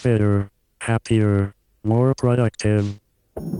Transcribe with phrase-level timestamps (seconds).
[0.00, 0.50] fitter,
[0.80, 1.54] happier,
[1.84, 2.98] more productive,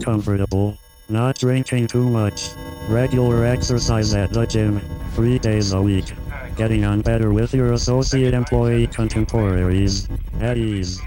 [0.02, 0.74] comfortable,
[1.10, 2.48] not drinking too much,
[2.88, 4.80] regular exercise at the gym,
[5.12, 6.06] three days a week,
[6.56, 10.08] getting on better with your associate employee contemporaries,
[10.40, 10.98] at ease.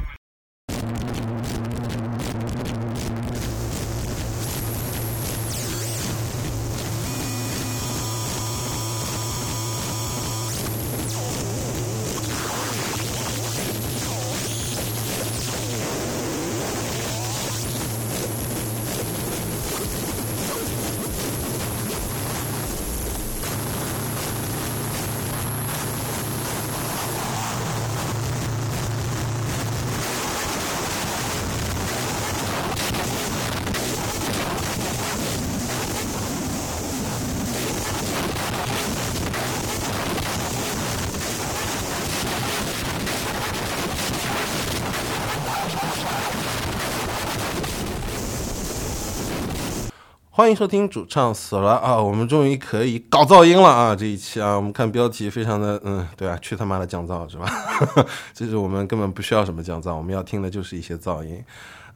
[50.53, 51.99] 迎收听主唱死了啊！
[51.99, 53.95] 我们终于可以搞噪音了啊！
[53.95, 57.49] 这一期啊，我们看标题非常的嗯，对啊，去他妈的降噪是吧？
[58.35, 61.43] 这是我们根本不需要什么降噪，我们要听的就是一些噪音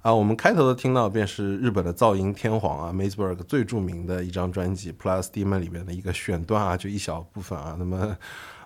[0.02, 0.12] 啊。
[0.12, 7.76] 我们开头的听到便是日本的噪音天皇啊 m a z e b e r g 最著名的一张专辑《Plus Demon》里面的一个选段啊，就一小部分啊。
[7.78, 8.18] 那么，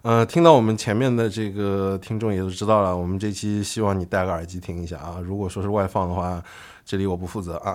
[0.04, 5.18] 呃，听到我们前面的这个听众也都知道了，我们这期希望你戴个耳机听一下啊。
[5.22, 6.42] 如果说是外放的话。
[6.92, 7.74] 这里我不负责啊，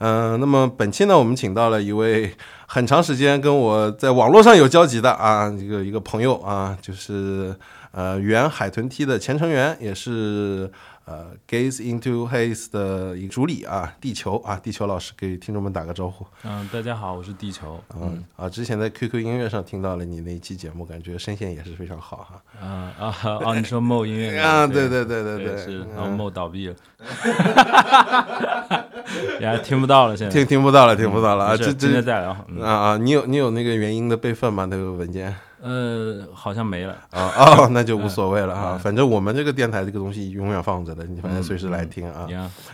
[0.00, 2.34] 嗯， 那么本期呢，我们请到了一位
[2.66, 7.54] 很长时间跟我在网络上有交集的啊，一个一个朋友啊，就是
[7.92, 10.68] 呃原海豚踢的前成员，也是。
[11.08, 16.26] 呃，Gaze into Haze 的一个主理啊，地球啊，地球老师给听众们打个招呼。
[16.44, 17.80] 嗯，大家好，我是地球。
[17.98, 22.42] 嗯啊，之前在 QQ 音乐上听到了你那一期节目，感觉声线也是非常好哈。
[22.60, 23.06] 啊啊
[23.42, 23.54] 啊！
[23.56, 24.66] 你说 Mo 音乐 啊？
[24.66, 26.74] 对对对对对，是，然后 Mo 倒闭了，
[29.40, 31.56] 也听不到了，现在听听不到了，听不到了啊！
[31.56, 32.98] 这这再聊啊啊！
[32.98, 34.66] 你有你有那个原因的备份吗？
[34.70, 35.34] 那个文件？
[35.60, 38.78] 呃，好像没了啊 哦，那就无所谓了哈。
[38.78, 42.28] 反正我们这个电台这个东西永远放着的，你反正随时来听啊。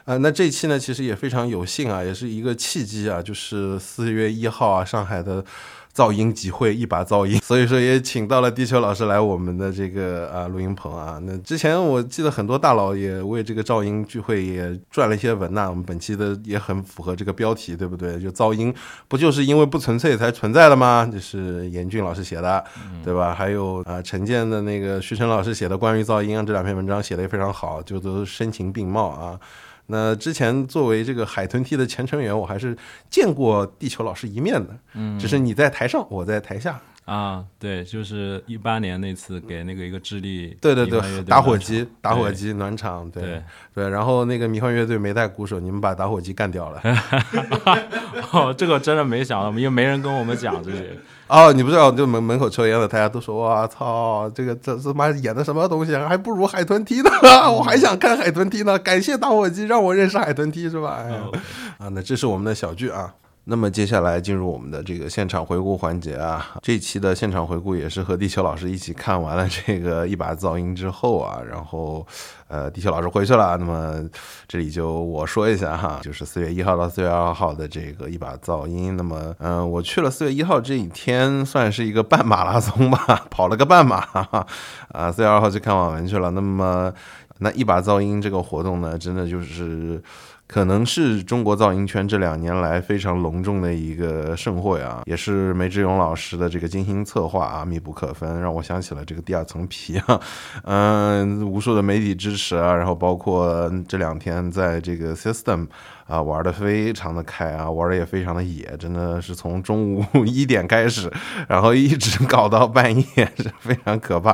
[0.05, 5.45] 啊，那这期呢，其实也非常有幸啊，也是一个契机啊，就是四月一号啊，上海的。
[5.95, 11.21] 噪音集会，一把噪音， 所以说也请到了地球老师来我们的这个啊录音棚啊。
[11.23, 15.71] 那之前我记得很多大佬也为这个噪音聚会也撰了一些文呐。
[15.71, 18.19] 我们本期的也很符合这个标题，对不对？
[18.21, 18.75] 就噪音
[19.07, 21.09] 不就是因为不纯粹才存在的吗？
[21.13, 22.65] 就是严俊老师写的，
[23.05, 23.33] 对吧？
[23.33, 29.39] 还有啊陈建的那个徐晨老师写的关于噪音啊这两篇文章写的也非常好，就都声情并茂啊。
[29.87, 32.77] 那之前作为这个海豚踢的前成员，我还是
[33.11, 43.43] 见过地球老师一面的，嗯，只是你在台上，我在台下啊，对，就是一八年那次给那个一个智利，对对对，打火机打火机暖场，对
[43.75, 46.81] 对，然后那个迷幻乐队没带鼓手，你们把打火机干掉了，
[48.33, 50.91] 哦，这个真的没想到，因为没人跟我们讲这些。
[51.27, 57.11] 哦，你不知道，就门门口抽烟的，大家都说：“我操，这个这他妈演的什么东西，还不如海豚踢呢！
[57.51, 61.03] 我还想看海豚踢呢。”感谢打火机让我认识海豚踢，是吧？
[61.79, 63.15] 啊，那这是我们的小剧啊。
[63.47, 72.07] 那么接下来进入我们的这个现场回顾环节啊，这期的现场回顾也是和地球老师一起看完了这个 一把噪音之后啊，然后
[72.49, 74.03] 呃，地球老师回去了，那么
[74.49, 83.99] 这里就我说一下哈，就是四月一号到四月二号的这个一把噪音，那么嗯，我去了四月一号这一天算是一个半马拉松吧， 跑了个半马
[84.89, 86.91] 啊，四月二号去看网文去了，那么
[87.41, 90.03] 那一把噪音这个活动呢，真的就是。
[90.47, 100.21] 可能是中国造音圈这两年来非常隆重的一个盛会啊，也是梅志勇老师的这个精心策划啊，密不可分，让我想起了这个第二层皮啊，
[100.65, 105.67] 嗯，无数的媒体支持啊，然后包括这两天在这个 System。
[106.07, 111.11] 啊，玩的非常的开啊，玩的也非常的野，真的是从中午 一点开始，
[111.49, 113.05] 然后一直搞到半夜，
[113.37, 114.33] 是非常可怕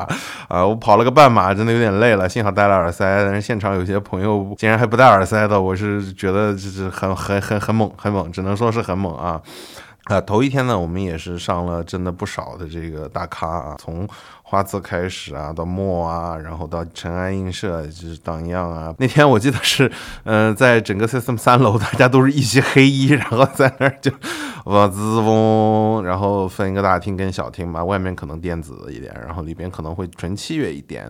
[0.49, 0.67] 啊！
[0.67, 9.41] 我跑了个半马，真的有点累了，幸好带了耳塞，但是现场有些朋友竟然还不带耳塞的，我是觉得就是很很很很猛，很猛，只能说是很猛啊！
[10.05, 14.09] 啊，头一天呢，我们也是上了真的不少的这个大咖啊，从。
[14.51, 18.93] 花字开始啊，到墨啊，然后到尘埃映射，就是荡漾啊。
[18.99, 19.89] 那天我记得是，
[20.25, 24.11] 嗯， 在整个 system 三楼，大家都是一袭黑衣，然后在那儿就
[24.65, 31.09] 哇滋嗡，然后分一个大厅跟小厅嘛，外面可能电子一点，然后里边可能会纯器乐一点。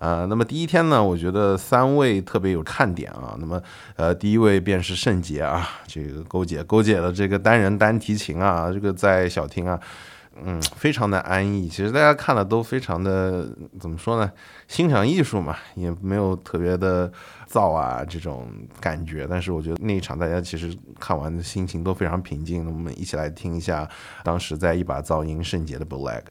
[0.00, 3.36] 呃，那么第一天呢，我觉得三位特别有看点啊。
[3.38, 3.62] 那么，
[3.94, 9.78] 呃，第一位便是圣洁啊，这个勾姐，勾姐的这个单人单提琴啊，这个在小厅啊。
[10.44, 11.68] 嗯，非常的安逸。
[11.68, 13.48] 其实大家看了都非常的
[13.78, 14.30] 怎么说呢？
[14.68, 17.10] 欣赏艺术嘛，也没有特别的
[17.50, 18.48] 燥啊这种
[18.80, 19.26] 感觉。
[19.28, 22.64] 但是我觉得那一场大家其实看完的心情都非常平静。
[22.64, 23.88] 那我们一起来听一下
[24.22, 26.22] 当时在一把噪音圣洁的 Black。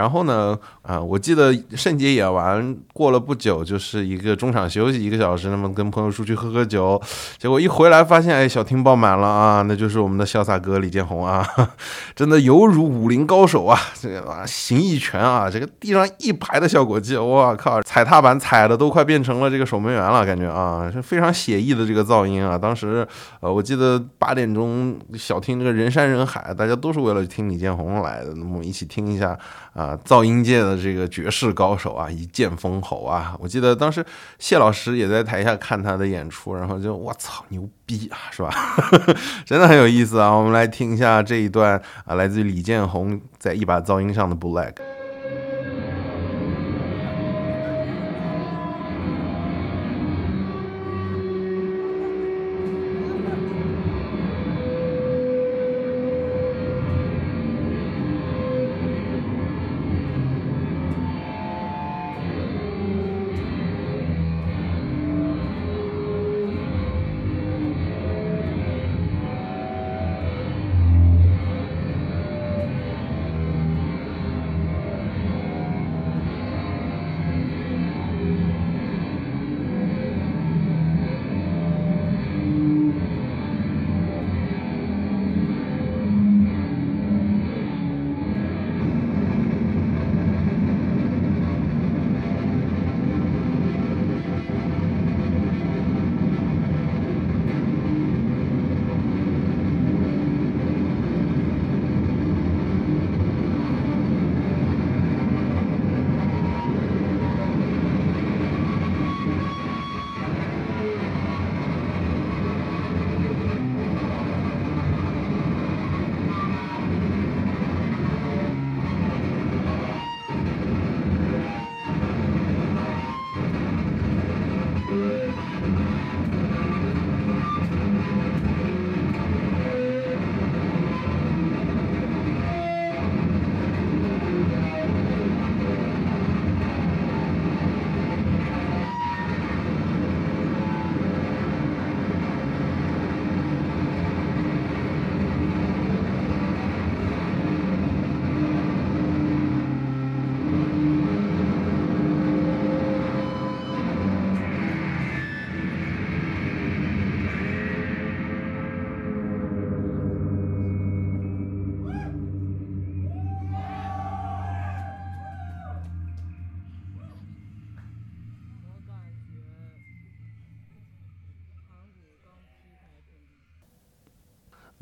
[0.00, 0.58] 然后呢？
[0.90, 7.00] 啊，我记得圣杰演完过了不久，就是一个中场休息一个小时，那么跟朋友出去喝喝酒，
[7.38, 9.62] 结果一回来发现，哎，小厅爆满了啊！
[9.68, 11.46] 那就是我们的潇洒哥李建宏啊，
[12.16, 13.78] 真的犹如武林高手啊！
[14.00, 22.58] 这个啊，形意拳啊，这个地上一排的效果器，我靠，踩踏板踩的都快变成了这个守门员了，感觉啊，是非常写意的这个噪音啊！
[22.58, 23.06] 当时
[23.38, 29.38] 呃，我记得八点钟小厅这个人山人海，大家都是为了听李建宏来的，那么一起听一下
[29.72, 30.79] 啊，噪音界的。
[30.80, 33.36] 这个绝世高手啊，一剑封喉啊！
[33.38, 34.04] 我记得当时
[34.38, 38.50] 谢老师也在台下看他的演出，然后就我操牛逼啊，是吧？
[39.44, 40.30] 真的很有意思啊！
[40.30, 44.74] 我们来听一下这一段啊，来自于李建宏在一把噪音上的 Black。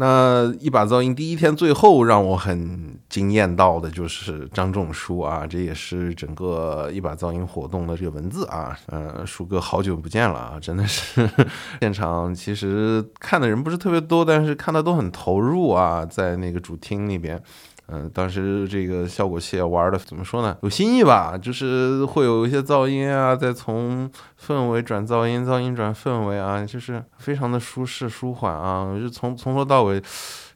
[0.00, 11.28] 那一把噪音第一天最后让我很惊艳到的就是张仲舒啊，这也是整个一把噪音活动的这个文字啊，呃，舒哥好久不见了啊，真的是
[11.82, 17.42] 现场其实看的人不是特别多，但是看的都很投入啊，在那个主厅那边。
[17.90, 20.56] 嗯，当时这个效果器玩的怎么说呢？
[20.62, 30.02] 有新意吧，就是会有一些噪音啊，再从氛围转噪音，噪音转氛围啊，就是非常的舒适舒缓啊，就从从头到尾。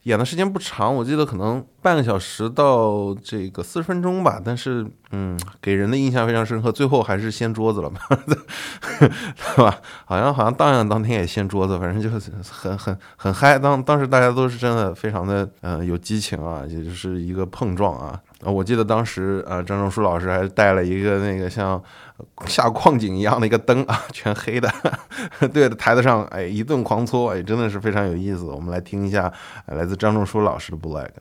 [0.04, 4.40] 演的时间不长，我记得可能半个小时到这个四十分钟吧。
[4.44, 6.72] 但是，嗯，给人的印象非常深刻。
[6.72, 9.78] 最后还是掀桌子了嘛， 对吧？
[10.04, 13.58] 好像好像荡漾当天也掀桌子，反正就是很很很嗨。
[13.58, 18.20] 当当时大家都是真的非常的嗯有激情啊，也就是一个碰撞啊。
[18.44, 21.82] 啊我记得当时啊，张仲舒老师还带了一个那个像。
[22.46, 24.72] 下矿井一样的一个灯啊， 全黑的，
[25.52, 28.44] 对着台子上，哎，一顿狂搓，哎，真的是非常有意思。
[28.44, 29.32] 我们来听一下
[29.66, 31.12] 来自张仲舒老师的 b l a g。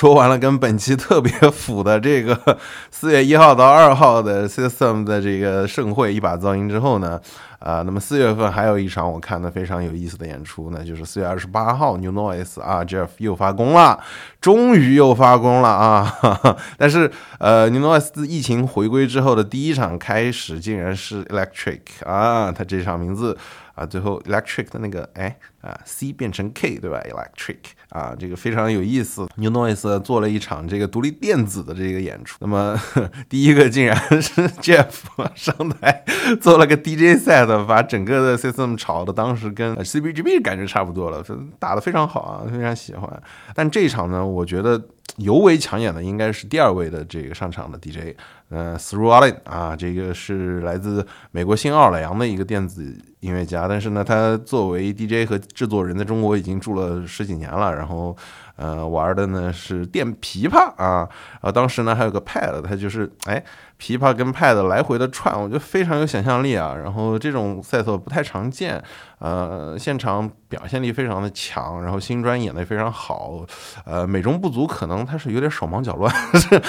[0.00, 2.56] 说完了跟本期特别符的这个
[2.90, 7.20] 四月一号到二号的 System 的这个盛会一把噪音之后呢，
[7.58, 14.00] 啊，那么四月份还有一场我看的非常有意思的演出呢，就是四月二十八号 New Noise 啊，Jeff 又发功了，
[14.40, 16.16] 终于又发功了啊！
[16.78, 23.36] 但是呃，New Noise 疫情回归之后的第一场开始竟然是 Electric 啊，他这场名字。
[23.76, 27.56] 啊，最后 electric 的那个哎啊 C 变成 K 对吧？electric
[27.88, 29.26] 啊，这个非常有意思。
[29.36, 32.78] New Noise 做了一场这个独立电子的这个演出，那么
[33.30, 34.86] 第一个竟然是 Jeff
[35.34, 36.04] 上台
[36.42, 41.24] 做了个 DJ set，把整个的 system 炒的当时跟 CBGB 感觉差不多了，
[41.58, 43.22] 打的非常好啊，非常喜欢。
[43.54, 44.80] 但这一场呢，我觉得
[45.16, 48.16] 尤为抢眼的应该是第二位的这个上场的 DJ。
[48.50, 58.16] 呃 t h r o u g h Allen 啊，这个是来自美国新奥尔良的一个电子音乐家，但是呢，他作为 DJ 和制作人，在中国已经住了十几年了，然后。
[58.56, 61.08] 呃，玩的呢是电琵琶啊，
[61.40, 63.42] 啊，当时呢还有个 pad，他就是哎，
[63.80, 66.76] 琵琶跟 pad 来回的串，我觉得非常有想象力啊。
[66.76, 68.82] 然后这种赛色不太常见，
[69.18, 73.46] 呃，现场表现力非常的强，然后新专演的也非常好，
[73.86, 76.14] 呃，美中不足可能他是有点手忙脚乱，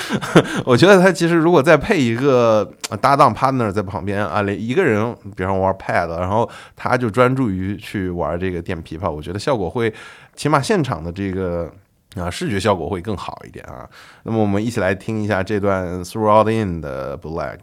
[0.63, 9.93] 我觉得他其实如果在再配一个搭档 partner 在旁边啊，连一个人比方玩 pad，然后他就专注于去玩这个电琵琶，我觉得效果会。
[10.35, 11.71] 起码现场的这个
[12.17, 13.89] 啊视觉效果会更好一点啊。
[14.23, 17.59] 那么我们一起来听一下这段 Throughout In 的 Black。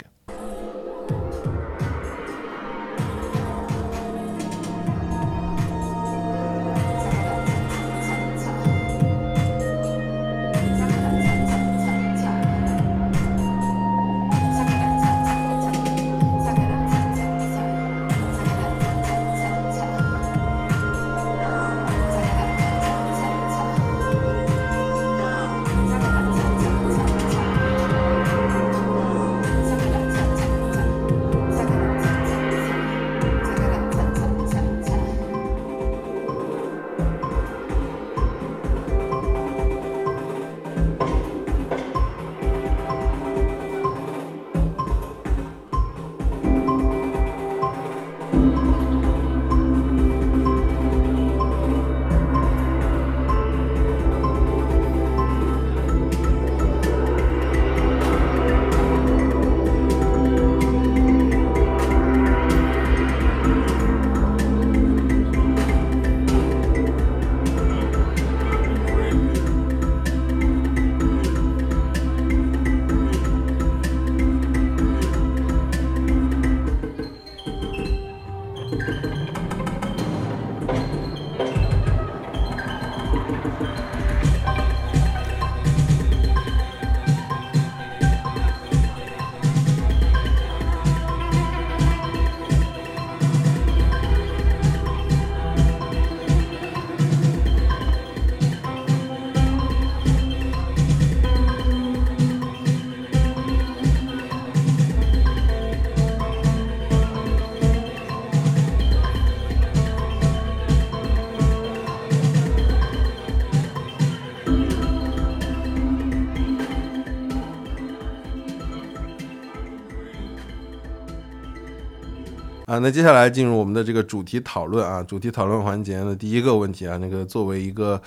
[122.69, 127.99] 啊，那接下来进入我们的这个主题讨论啊，主题讨论环节的第一个问题啊，那个作为一个，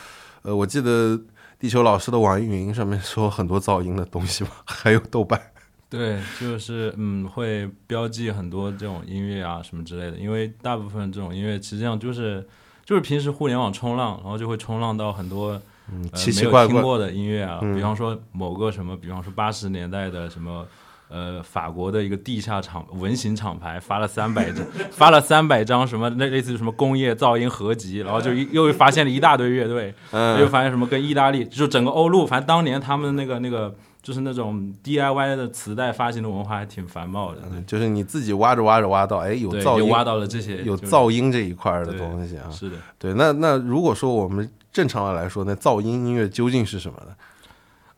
[0.43, 1.19] 呃，我记得
[1.57, 5.41] 地球老师的网易云上面说很多噪音的东西吧， 还有豆瓣，
[5.89, 12.47] 对，就是嗯，会标记很多这种音乐啊什么之类的，因为大部分这种音乐实际上就是
[12.85, 15.59] 就是平时互联网冲浪，然后就会冲浪到很多。
[15.91, 20.67] 嗯，呃奇奇怪听过的音乐啊，嗯比方说某个什么，比方说八十年代的什么。
[21.11, 40.91] 呃，法国的一个地下厂文型厂牌发了三百张， 发了三百张什么类类似于什么工业噪音合集，然后就又又发现了一大堆乐队，又嗯，发现什么跟意大利，就整个欧陆，反正当年他们那个那个就是那种 DIY 的磁带发行的文化还挺繁茂的，就是你自己挖着挖着挖到，哎，有，噪音，就挖到了这些有就是。
[40.91, 42.49] 噪音这一块儿的东西啊。
[42.49, 47.13] 是的，对，那那如果说我们正常的来说，那噪音音乐究竟是什么呢？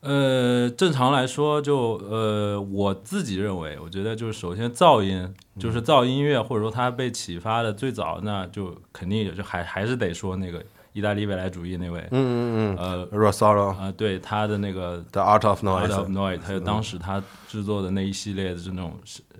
[0.04, 5.26] 呃，正常来说就，呃，我自己认为，我觉得就是首先噪音，
[5.58, 10.62] 就是噪音乐，或者说它被启发的最早，那就肯定也就还还是得说那个
[10.92, 18.92] 意大利未来主义那位，嗯嗯嗯呃嗯 r o s a r o 啊、对他的那个 The Art of Art of Noise，Noise，还有当时他制作的那一系列的这种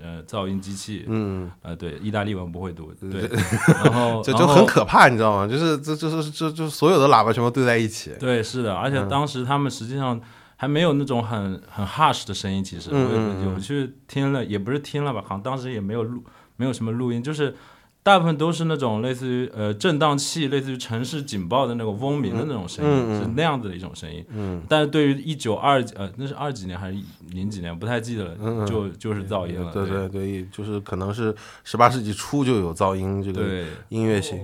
[0.02, 3.28] 呃噪音机器，嗯，呃，对，意大利文不会读，对，
[3.84, 5.46] 然后就就很可怕，你知道吗？
[5.46, 8.12] 就是这就是就就所有的喇叭全部对在一起。
[8.18, 9.08] 对，是的，而且嗯。
[9.08, 10.20] 当时他们实际上
[10.56, 16.22] 还没有那种很很 harsh 的声音，其实我有有去听了，也不是听了吧，好像当时也没有录，
[16.56, 17.54] 没有什么录音，就是
[18.02, 24.24] 大部分都是那种类似于呃震荡器，类似于城市警报的那种嗡鸣的那种声音，是那样子的一种声音。
[24.28, 26.98] 嗯，但是对于一九二呃那是二几年还是
[27.30, 29.72] 零几年，不太记得了，就就是噪音了。
[29.72, 33.64] 对对对对，就是可能是十八世纪初就有噪音这个对。
[33.88, 34.38] 音乐型。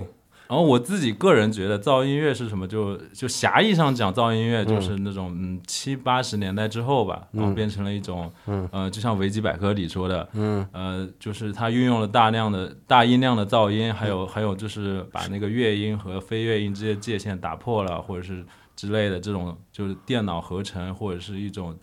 [0.51, 2.67] 然后我自己个人觉得噪音乐是什么？
[2.67, 21.73] 就就狭义上讲，噪音乐就是那种嗯七八十年代之后吧，然后变成了一种嗯呃，就像维基百科里说的，嗯呃，就是它运用了大量的大音量的噪音，还有还有就是把那个乐音和非乐音之间界限打破了，或者是之类的这种就是电脑合成或者是一种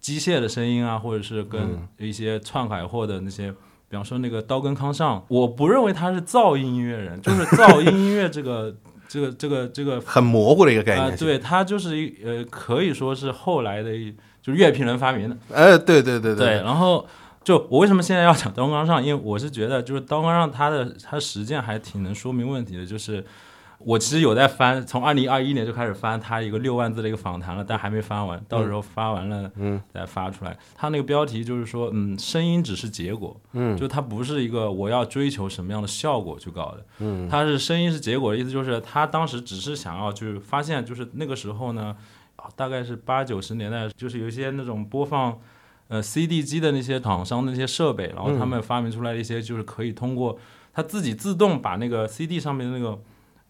[0.00, 3.54] 机械的声音啊，或者是跟一些篡改货的那些。
[3.92, 8.74] 比方说那个刀根康尚，我不认为他是噪音音乐人， 就是噪音音乐这个
[9.06, 11.16] 这个这个这个 很模糊的一个概啊、念。
[11.18, 15.36] 对，他就是一呃，可以说是后来的一，就是乐评人发明的。
[15.52, 17.06] 哎，对对对对，然后
[17.44, 19.04] 就我为什么现在要讲刀根康尚？
[19.04, 23.22] 因为我是觉得就是刀根康尚他的他实践还挺能说明问题的，就是。
[23.84, 30.56] 我其实有在翻，从二零二一年就开始翻他一个六万字的一个访谈了，但还没翻完，到时候发完了，嗯，再发出来。
[30.74, 41.96] 他那个标题就是说，嗯，声音只是结果，嗯，就它不是一个我要追求什么样的效果去搞的，嗯，它是声音是结果的意思，就是他当时只是想要去发现，就是那个时候呢，
[42.36, 45.38] 啊大概是八九十年代，就是有一些那种播放。
[45.88, 50.38] 呃，CD 机的那些厂商的那些设备，然后他们发明出来一些，就是可以通过
[50.72, 52.98] 他自己自动把那个 CD 上面的那个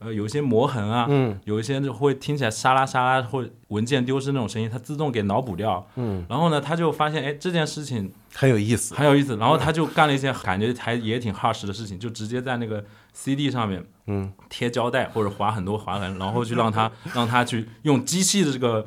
[0.04, 5.86] 呃有一些磨痕啊，嗯有一些就会听起来沙拉沙拉或文件丢失那种声音，它自动给脑补掉。
[5.96, 8.94] 嗯，然后呢，他就发现，哎，这件事情很有意思。
[8.94, 9.36] 很有意思。
[9.36, 18.86] 然后他就干了一些感觉还也挺 harsh 的事情，就直接在那个 CD 上面嗯贴胶带或者划很多划痕，然后去让他让他去用机器的这个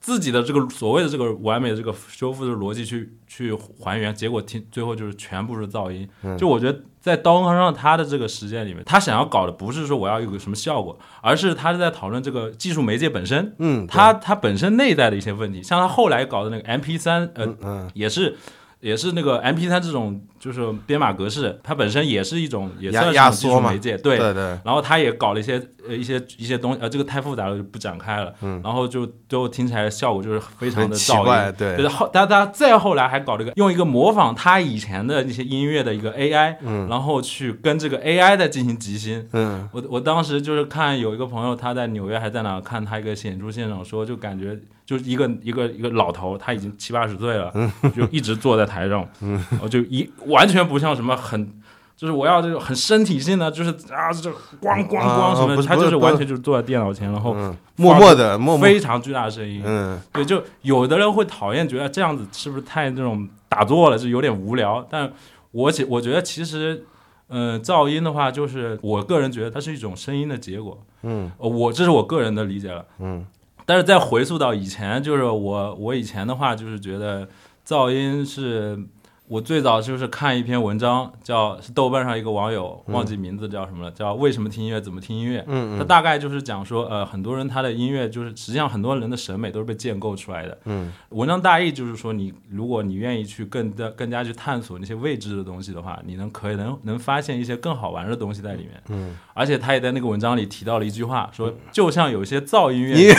[0.00, 6.08] 自己的这个所谓的这个完美的这个修复的逻辑去去还原，结果听最后就是全部是噪音。
[6.38, 13.54] 就我觉得在刀锋上他的这个实践里面，他想要搞的不是说我要有个什么效果，而是他是在讨论这个技术媒介本身。
[13.58, 18.36] 嗯，他他本身内在的一些问题，像他后来搞的那个 MP 三，呃，嗯也是
[18.80, 24.18] 也是那个 MP 三这种就是编码格式，它本身也是一种也算是一种技压缩嘛术媒介，对。
[24.18, 28.32] 对对，然后他也搞了一些呃一些一些东西，呃，这个太复杂了，就不展开了。
[28.40, 31.54] 嗯，然后就最后听起来效果就是非常的噪音。
[31.58, 44.56] 对就是后，他他再后来还搞了一个用一个模仿他以前的那些音乐的一个 AI，嗯，然后去跟这个 AI 在进行即兴，嗯我我当时就是看有一个朋友他在纽约还在哪看他一个演出现场，说就感觉
[44.88, 47.52] 就是一个一个一个老头，他已经七八十岁了，
[47.94, 49.06] 就一直坐在台上，
[49.50, 51.52] 然 后就一完全不像什么很。
[51.94, 54.30] 就是我要这种很身体性的，就是啊，这
[54.62, 59.60] 咣咣啊咣什么的，他就是是完全就是坐在电脑前，然后嗯，默默的非常巨大的声音。
[59.66, 64.86] 嗯对，就有的人会讨厌，觉得这样子是不是太那种打坐了，就有点无聊。
[64.88, 65.12] 但
[65.50, 66.84] 我其我觉得其实，
[67.26, 70.80] 呃，噪音的话，就是我个人觉得它是一种声音的结果。
[71.02, 72.84] 嗯呃我这是我个人的理解了。
[73.00, 73.26] 嗯
[73.68, 77.28] 但是再回溯到以前，就是我我以前的话，就是觉得
[77.66, 78.82] 噪音是
[79.28, 85.44] 我最早就是看一篇文章，叫是豆瓣上一个网友忘记名字叫什么了，叫为什么听音乐，怎么听音乐。
[85.46, 90.56] 嗯他大概就是讲说，呃，很多人他的音乐就是实际上很多人的审美都是被建构出来的。
[90.64, 98.82] 嗯文章大意就是说你，如果你愿意去更加更加去探索那些未知的东西的话，你能可以能能发现一些更好玩的东西在里面。
[98.88, 103.12] 嗯，而且他也在那个文章里提到了一句话，说就像有些噪音乐，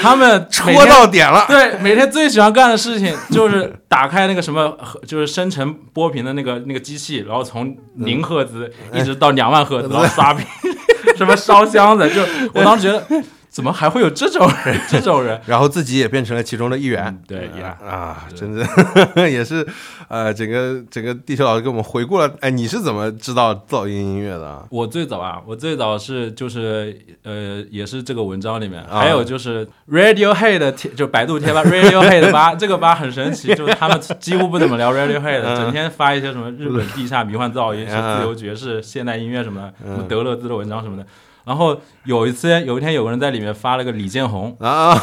[0.00, 1.44] 他们戳到点了。
[1.48, 4.78] 对，每天最喜欢干的事情就是打开那个什么，
[5.08, 10.46] 就是生成波频的那个那个机器，然后从零赫兹一直到两万赫兹，然后 刷屏，
[11.16, 12.20] 什么烧箱子，就
[12.52, 14.80] 我当时觉得，怎么还会有这种人？
[14.88, 17.06] 这种人，然后自己也变成了其中的一员。
[17.06, 18.64] 嗯对呀，啊，真的
[19.28, 19.66] 也是，
[20.08, 24.64] 呃，整个整个地球老师给我们回顾了，哎，你是怎么知道噪音音乐的啊？
[24.70, 41.04] 我最早啊，我最早是就是呃，也是这个文章里面，啊还有就是 Radiohead 贴，就百度贴吧 Radiohead 吧，这个吧很神奇，就是他们几乎不怎么聊 Radiohead，嗯整天发一些什么日本地下迷幻噪音、嗯是自由爵士、现代音乐什么的，什么德勒兹的文章什么的。
[41.48, 44.94] 然后有一次，有一天有个人在里面发了个李建宏，啊，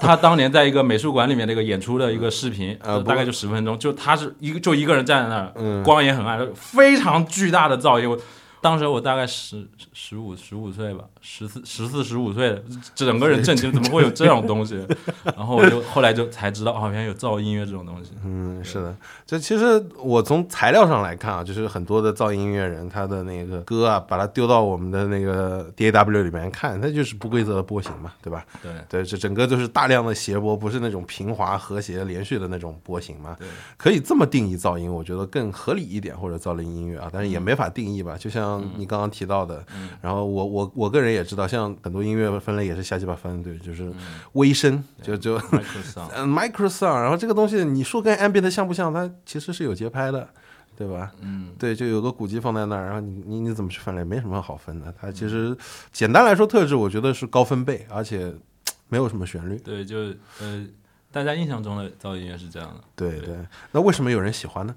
[0.00, 8.08] 他当年在一个美术馆里面那个演出的一个视频，啊大概就十分钟，就他是一个就一个人站在那儿，嗯光也很暗，非常巨大的噪音。
[8.08, 8.18] 我
[8.62, 12.62] 当时我大概十十五十五岁吧，十四十四十五岁，
[12.94, 14.86] 整个人震惊，怎么会有这种东西？
[15.36, 18.12] 然后我就后来就才知道，哦，像有噪音乐这种东西。
[18.24, 18.96] 嗯，是的，
[19.26, 28.46] 这其实我从材料上来看啊，就是很多的噪音音乐人，他的那个歌啊，把它丢到我们的那个 DAW 里面看，它就是不规则的波形嘛，对吧？
[28.62, 33.34] 对对，这整个就是大量的谐波，不是那种平滑、和谐、连续的那种波形嘛。
[33.38, 38.16] 对，可以这么定义噪音，我觉得更合理一点，或者噪音音乐啊，但是也没法定义吧。
[38.16, 39.64] 就像你刚刚提到的，
[40.00, 43.92] 然后我我我个人也知道，像很多音乐分类也是瞎鸡巴分，对，就是
[44.32, 48.92] 微声，就就 Microsoft 嗯 micro sound，然后这个东西你说跟 ambient 像不像？
[48.92, 50.28] 它其实是有节拍的，
[50.76, 51.12] 对吧？
[51.20, 54.02] 嗯，对，就有个鼓机放在那儿，然后你你你怎么去分类？
[54.02, 54.92] 没什么好分的。
[55.00, 55.56] 它其实
[55.92, 58.34] 简单来说，特质我觉得是高分贝，而且
[58.88, 59.56] 没有什么旋律。
[59.58, 59.96] 对，就
[60.40, 60.66] 呃，
[61.10, 62.80] 大家印象中的噪音乐是这样的。
[62.96, 63.36] 对对，
[63.70, 64.74] 那为什么有人喜欢呢？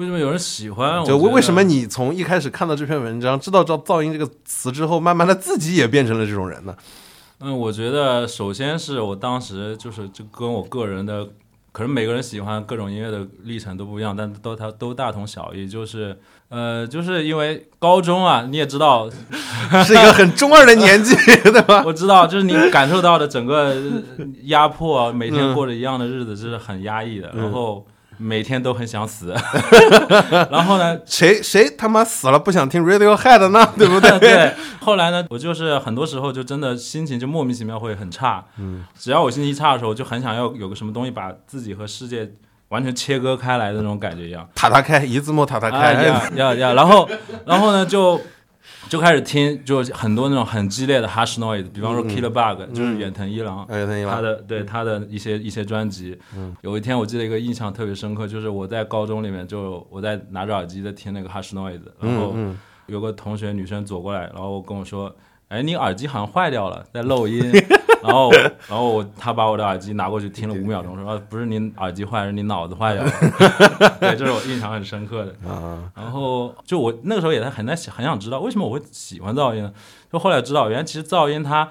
[0.00, 1.04] 为什么有人喜欢？
[1.04, 6.74] 就我为为什么你从一开始看到这篇文章，知道噪噪音这个词之后，慢慢的自己也变成了这种人呢？
[7.40, 11.26] 嗯，我觉得首先是我当时就是就跟我个人的，
[11.70, 19.06] 可能每个人喜欢各种音乐的历程都不一样，但都它都大同小异，就是呃，就是因为高中啊，你也知道，
[19.84, 21.82] 是一个很中二的年纪，对吧？
[21.84, 23.74] 我知道，就是你感受到的整个
[24.18, 27.86] 呃压迫，每天过着一样的日子，这是很压抑的，然后
[28.20, 29.34] 每天都很想死，
[30.50, 33.66] 然后呢，谁谁他妈死了不想听 Radiohead 呢？
[33.78, 34.18] 对不对？
[34.18, 38.44] 对，后来呢，我就是很多时候就真的心情就莫名其妙会很差。
[38.58, 42.30] 嗯，只要我心情差的时候，就很想要有个什么东西把自己和世界
[42.68, 44.46] 完全切割开来的那种感觉一样。
[44.54, 45.92] 塔塔开，一字幕塔塔啊开。
[46.04, 46.72] 呀呀呀！
[46.74, 47.08] 然后，
[47.46, 48.20] 然后呢，就
[48.88, 53.66] 就开始听，就很多那种很激烈的 hush noise，比方说 Killer Bug，、就是远藤一郎。
[53.66, 56.18] 他的对他的一些一些专辑，
[56.62, 62.58] 有一天我记得一个印象特别深刻，就是我在高中里面就我在拿着耳机在听那个 Hush Noise，然后嗯。
[62.86, 65.14] 有个同学女生走过来，然后跟我说
[65.50, 67.52] ：“哎，你耳机好像坏掉了， 在漏音。”
[68.02, 68.30] 然后
[68.66, 73.10] 然后我 他把我的耳机拿过去听了五秒钟，说：“啊不是你耳机坏，是你脑子坏掉了。
[74.00, 75.34] ”对，这是我印象很深刻的。
[75.46, 79.70] 啊，然后就我那个时候也在很在想很想知道为什么我会喜欢噪音呢？
[80.10, 81.68] 就后来知道，原来其实噪音它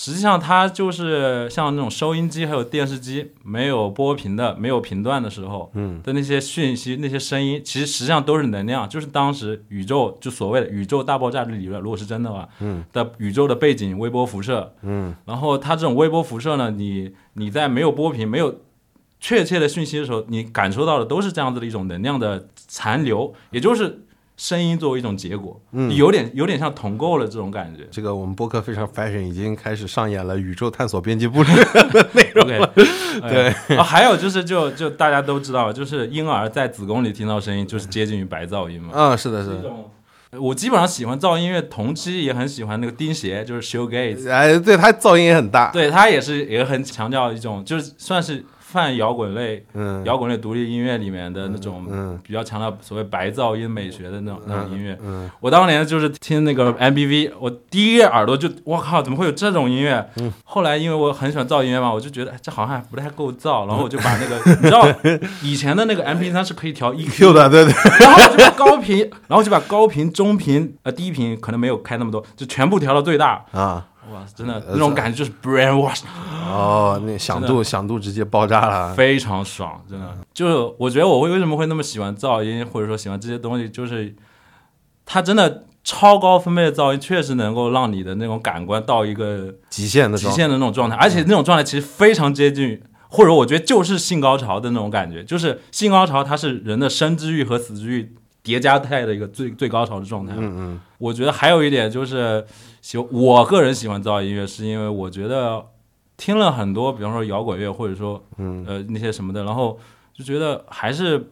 [0.00, 6.00] 实际上它就是像那种收音机还有电视机没有波频的、没有频段的时候，嗯。
[6.04, 12.84] 的那些讯息、那些声音，其实实际上都是能量，就是当时宇宙就所谓的宇宙大爆炸的理论，如果是真的话，嗯。
[12.92, 15.12] 的宇宙的背景微波辐射，嗯。
[15.24, 18.60] 然后它这种微波辐射呢，你你在没有波频、没有
[19.18, 24.04] 确切的讯息的时候，你感受到的都是这样子的一种能量的残留，也就是
[24.38, 27.86] 声音作为一种结果，嗯有点有点像同构了这种感觉。
[27.90, 31.50] 这个我们播客非常 fashion，已经开始上演了宇宙探索编辑部的
[32.14, 32.46] 内容。
[33.28, 38.92] 对、啊，还有就是就就大家都知道，就是婴儿在子宫里听到声音，就是接近于白噪音嘛。
[38.94, 39.70] 嗯，是的，是的。
[40.38, 45.70] 我基本上喜欢噪音乐，同期也很喜欢那个钉鞋，就是 Shoegaze，哎，对，它噪音也很大。
[45.72, 54.98] 对它也是也很强调一种，就是算是泛摇滚类嗯，摇滚类独立音乐里面的那种嗯比较强调所谓白噪音美学的那种那种音乐。
[55.02, 60.06] 嗯我当年就是听那个 MBV，我第一个耳朵就我靠，怎么会有这种音乐？
[60.16, 64.86] 嗯后来因为我很喜欢噪音乐嘛，我就觉得哎这好像还不太够噪，然后我就把那个 你知道
[65.42, 67.72] 以前的那个 MP 3是可以调 EQ，Q 的，对对。
[68.00, 73.44] 然后我就把高频，然后就把高频、中频、呃低频可能没有开那么多，就全部调到最大。
[73.52, 76.02] 啊，哇，真的那种感觉就是 brainwash，
[76.46, 80.16] 哦，那响度响度直接爆炸了，非常爽，真的。
[80.32, 84.14] 就是我觉得我会为什么会那么喜欢噪音，或者说喜欢这些东西，就是
[85.04, 98.14] 它真的超高分贝的噪音，确实能够让你的那种感官到一个极限的极限的那种状态，而且那种状态其实非常接近，或者我觉得就是性高潮的那种感觉，就是性高潮它是人的生之欲和死之欲
[98.48, 100.32] 叠加态的一个最最高潮的状态。
[100.36, 102.44] 嗯嗯，我觉得还有一点就是
[102.80, 105.62] 喜，我个人喜欢噪音乐，是因为我觉得
[106.16, 108.64] 听了很多，比方说摇滚乐，或者说嗯。
[108.66, 109.78] 呃那些什么的，然后
[110.14, 111.30] 就觉得还是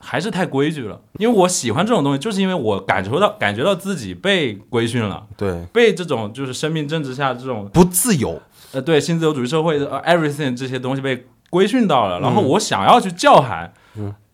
[0.00, 1.00] 还是太规矩了。
[1.18, 8.42] 因为我喜欢这种东西，就是因为我感受到感觉到自己被规训了，对，被这种就是生命政治下这种不自由，
[8.72, 12.34] 呃对新自由主义社会的、呃 everything 这些东西被规训到了，然嗯。
[12.34, 13.72] 后我想要去叫喊，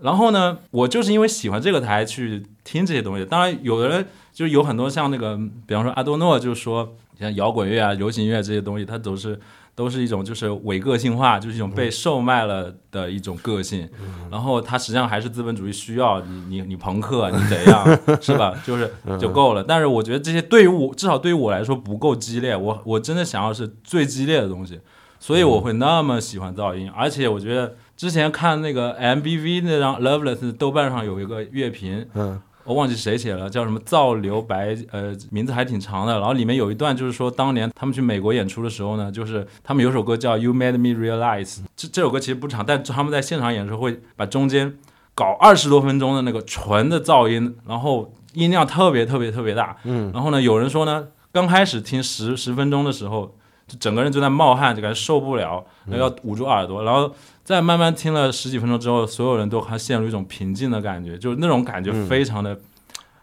[0.04, 3.24] 然后呢，我就是因为喜欢这个台去听这些东西。
[3.24, 5.34] 当然，有的人就是有很多像那个，
[5.66, 9.40] 比方说阿多诺，就是说像摇滚乐啊、流行乐这些东西，它都是
[9.74, 13.88] 都是一种就是伪个性化，就是一种被售卖了的一种个性。
[14.30, 18.54] 然后它实际上还是资本主义需要你你你朋克你怎样是吧？
[18.62, 19.64] 就是就够了。
[19.64, 24.78] 但是我觉得这些对于我至少对于我来说不够激烈，我我真的想要是最激烈的东西。
[25.18, 36.14] 所以我会那么喜欢噪音，而且我觉得之前看那个 MBV 那张《Loveless》，豆瓣上有一个乐评，嗯，我忘记谁写了，叫什么造流白，呃，名字还挺长的。
[36.14, 44.74] 然后里面有一段就是说，当年他们去美国演出的时候呢，就是他们有首歌叫《You Made Me Realize》，这这首歌其实不长，但他们在现场演的时候会把中间
[45.14, 53.36] 搞二十多分钟的那个纯的噪音，然后音量特别特别特别大，嗯，然后呢，有人说呢，刚开始听十十分钟的时候。
[53.66, 62.58] 就整个人就在冒汗，就感觉受不了，然后要捂住耳朵，然后再慢慢听了十几分钟之后，所有人都还陷入一种平静的感觉，就是那种感觉非常的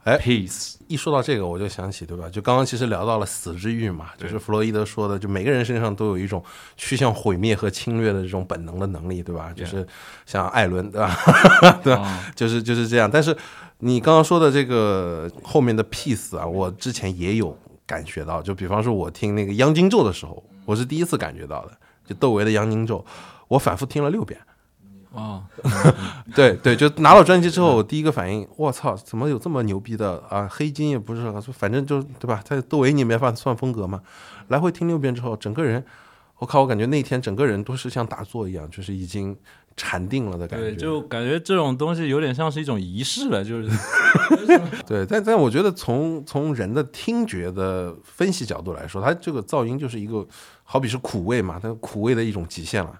[0.03, 0.75] 哎 peace。
[0.87, 2.27] 一说到这个，我就想起，对吧？
[2.29, 6.43] 就刚刚其实聊到了死之欲嘛，就是弗洛伊德说的，就每个人身上都有一种
[6.75, 9.53] 趋向毁灭和侵略的这种本能的能力，对吧？
[9.55, 9.87] 就是
[10.25, 11.15] 像艾伦，对吧？
[11.81, 11.97] 对
[12.35, 13.09] 就是就是这样。
[13.09, 13.33] 但是
[13.79, 23.05] 你刚刚说的这个后面的 peace 啊，我之前也有感觉到，就比方说我听那个央金咒的时候，我是第一次感觉到的，就窦唯的央金咒，
[23.47, 24.39] 我反复听了六遍。
[25.11, 25.43] 哦，
[26.33, 30.47] 对对，就拿到专辑之后，我第一个反应，我操，怎么有这么牛逼的啊？
[30.49, 32.41] 黑金也不是，反正就对吧？
[32.45, 34.01] 在窦唯里面算算风格嘛。
[34.47, 35.83] 来回听六遍之后，整个人，
[36.37, 39.35] 我靠，我感觉那天整个人都是像打坐一样，就是已经
[39.75, 40.71] 禅定了的感觉。
[40.71, 43.69] 对，就感觉这种东西有点像是一种仪式了，就是
[44.85, 50.25] 对，但但我觉得从从人的听觉的分析角度来说，它这个噪音就是一个，
[50.63, 52.99] 好比是苦味嘛，它苦味的一种极限了。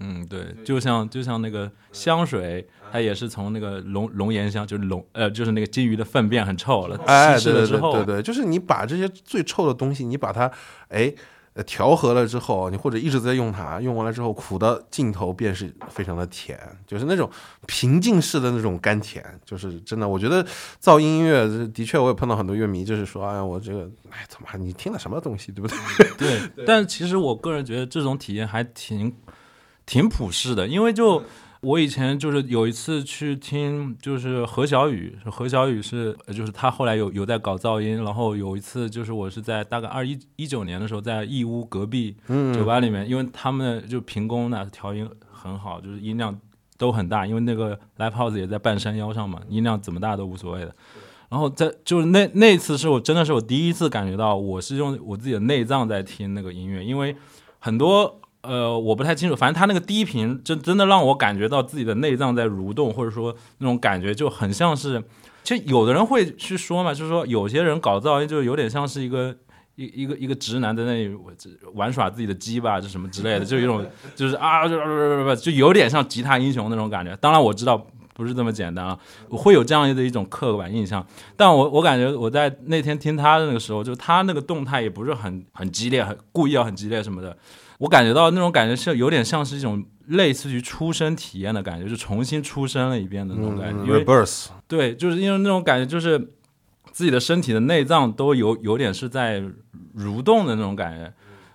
[0.00, 10.50] 嗯，对，就像就像那个香水，它也是从那个龙龙涎香，就是龙呃，就是那个金鱼的粪便很臭了，哎，稀释对对了之后，对对对，就是你把这些最臭的东西，你把它
[10.88, 11.14] 哎
[11.54, 17.30] 呃调和了之后，你或者一直在用它，用完了之后，苦的尽头便是非常的甜，就是那种
[17.66, 20.08] 平静式的那种甘甜，就是真的。
[20.08, 20.44] 我觉得
[20.82, 25.68] 噪音音乐的确，我也碰到很多乐迷，就是说，哎呀，我这个哎，怎么你听了什么东西，对不
[26.18, 26.40] 对？
[26.54, 29.14] 对，但其实我个人觉得这种体验还挺
[29.86, 31.22] 挺普世的，因为就
[31.64, 42.14] 我以前就是有一次去听，就是何小雨，何小雨是呃就是他后来有有在搞噪音，然后有一次就是我是在大概二一一九年的时候，在义乌隔壁
[42.54, 46.38] 酒吧里面，因为他们就平工呢调音很好，就是音量
[46.76, 50.74] 都很大，因为那个 live house 也在半山腰上嘛，音量怎么大都无所谓的。
[51.30, 57.16] 然后在就是那那次是我真的是我第一次感觉到我是用我自己的内脏在听那个音乐，因为
[57.58, 65.02] 很多呃我不太清楚，反正他那个低频真真的让我感觉到自己的内脏在蠕动，或者说那种感觉就很像是，
[65.42, 69.34] 其实有的人会去说嘛，就是说有些人搞噪音就有点像是一个。
[69.76, 71.12] 一一个一个直男在那里
[71.72, 74.78] 玩耍自己的鸡巴，就什么之类的，就有一种就是啊，就
[75.34, 77.16] 就有点像吉他英雄那种感觉。
[77.16, 78.96] 当然我知道不是这么简单啊，
[79.28, 81.04] 我会有这样的一种刻板印象。
[81.36, 87.36] 但我我感觉我在那天听他的那个时候，就他那个动态也不是很很激烈，很故意要很激烈什么的。
[87.78, 93.84] 我感觉到那种感觉是有点像是一种类似于出生体验的感觉，就重新出生了一遍的那种感觉。
[93.84, 96.18] 因为 Rebirth，对，就是因为那种感觉，就是
[96.92, 99.42] 自己的身体的内脏都有有点是在
[99.96, 101.12] 蠕动的那种感觉。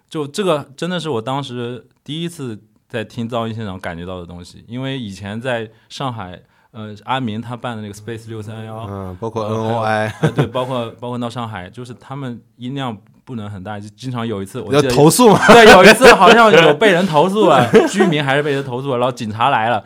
[0.10, 12.97] 就这个真的是我当时第一次在听噪音现场感觉到的东西，因为以前在上海，呃，阿明他办的那个 Space 六三幺，嗯，包括呃 NOI，哎，对，包括包括到上海，就是他们音量
[13.29, 15.39] 不能很大，就经常有一次我要记得投诉嘛？
[15.53, 19.83] 对，有一次好像 有被人投诉了，居民还是被人投诉了，然后警察来了，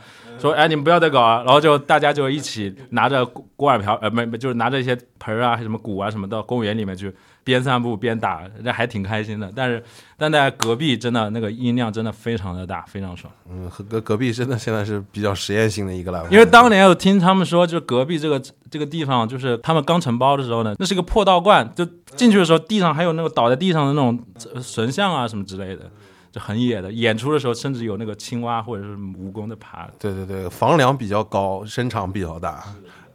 [0.50, 7.14] 说哎你们不要再搞啊，然后就大家就一起拿着锅锅碗瓢呃没没就是拿着一些盆儿啊什么鼓啊什么到公园里面去
[7.46, 9.52] 边散步边打，那还挺开心的。
[9.54, 9.84] 但是
[10.18, 13.32] 但在隔壁真的那个音量真的非常的大，非常爽。
[13.50, 24.18] 嗯，和隔隔壁真的现在是比较实验性的一个 live，因为当年我听他们说，就是隔壁这个这个地方，就是他们刚承包的时候呢，那是个破道观，就进去的时候地上还有那个倒在地上的那种
[24.54, 25.92] 呃神像啊什么之类的，
[26.34, 26.92] 就很野的。
[26.92, 29.88] 演出的时候甚至有那个青蛙或者是蜈蚣在爬。
[29.98, 32.66] 对对对，房梁比较高，声场比较大，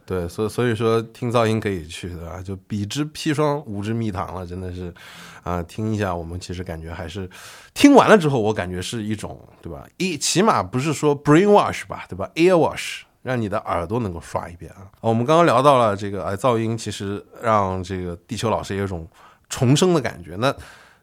[0.05, 2.41] 对，所以所以说听噪音可以去，对吧？
[2.41, 4.91] 就比之砒霜，无之蜜糖了，真的是
[5.43, 7.29] 啊、听一下，我们其实感觉还是
[7.75, 9.85] 听完了之后，我感觉是一种，对吧？
[9.97, 13.01] 一起码不是说 brain wash 吧，对吧？air wash。
[13.21, 14.87] 让你的耳朵能够刷一遍啊！
[15.01, 19.05] 我们刚刚聊到了这个，哎，噪音其实让这个地球老师也有一种
[19.49, 20.37] 重生的感觉。
[20.37, 20.55] 那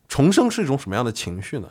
[0.09, 1.69] 重生是一种什么样的情绪呢？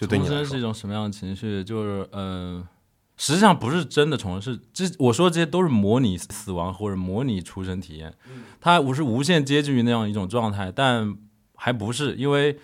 [0.00, 1.62] 就对你来说重生是一，种什么样的情绪？
[1.62, 2.68] 就是嗯、呃
[3.16, 8.14] 实际上不是真的重生，是这我说的这些都是模拟死亡或者模拟出生体验，
[8.62, 11.14] 它我是无限接近于那样一种状态，但
[11.54, 12.58] 还不是，因为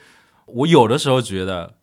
[0.46, 1.74] 我有的时候觉得，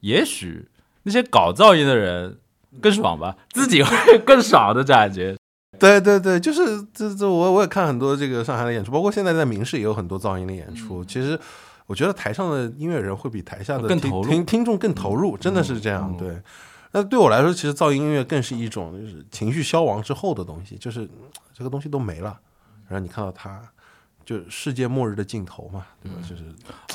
[0.00, 0.66] 也许
[1.04, 2.40] 那些搞噪音的人
[2.80, 5.36] 更爽吧，自己会 更爽的感觉。
[5.78, 11.04] 对对对，就是这这我我也看很多这个上海的演出，包括现在在明市也有很多噪音的演出。
[11.04, 11.38] 其实
[11.86, 16.16] 我觉得台上的音乐人会比台下的听更投入听听众更投入，真的是这样。
[16.16, 16.42] 对，
[16.92, 21.10] 那对我来说，其实噪音音乐更是一种就是情绪消亡之后的东西，就是嗯
[21.52, 22.38] 这个东西都没了，
[22.88, 23.62] 然后你看到它，
[24.26, 26.18] 就世界末日的尽头嘛，对吧？
[26.28, 26.42] 就是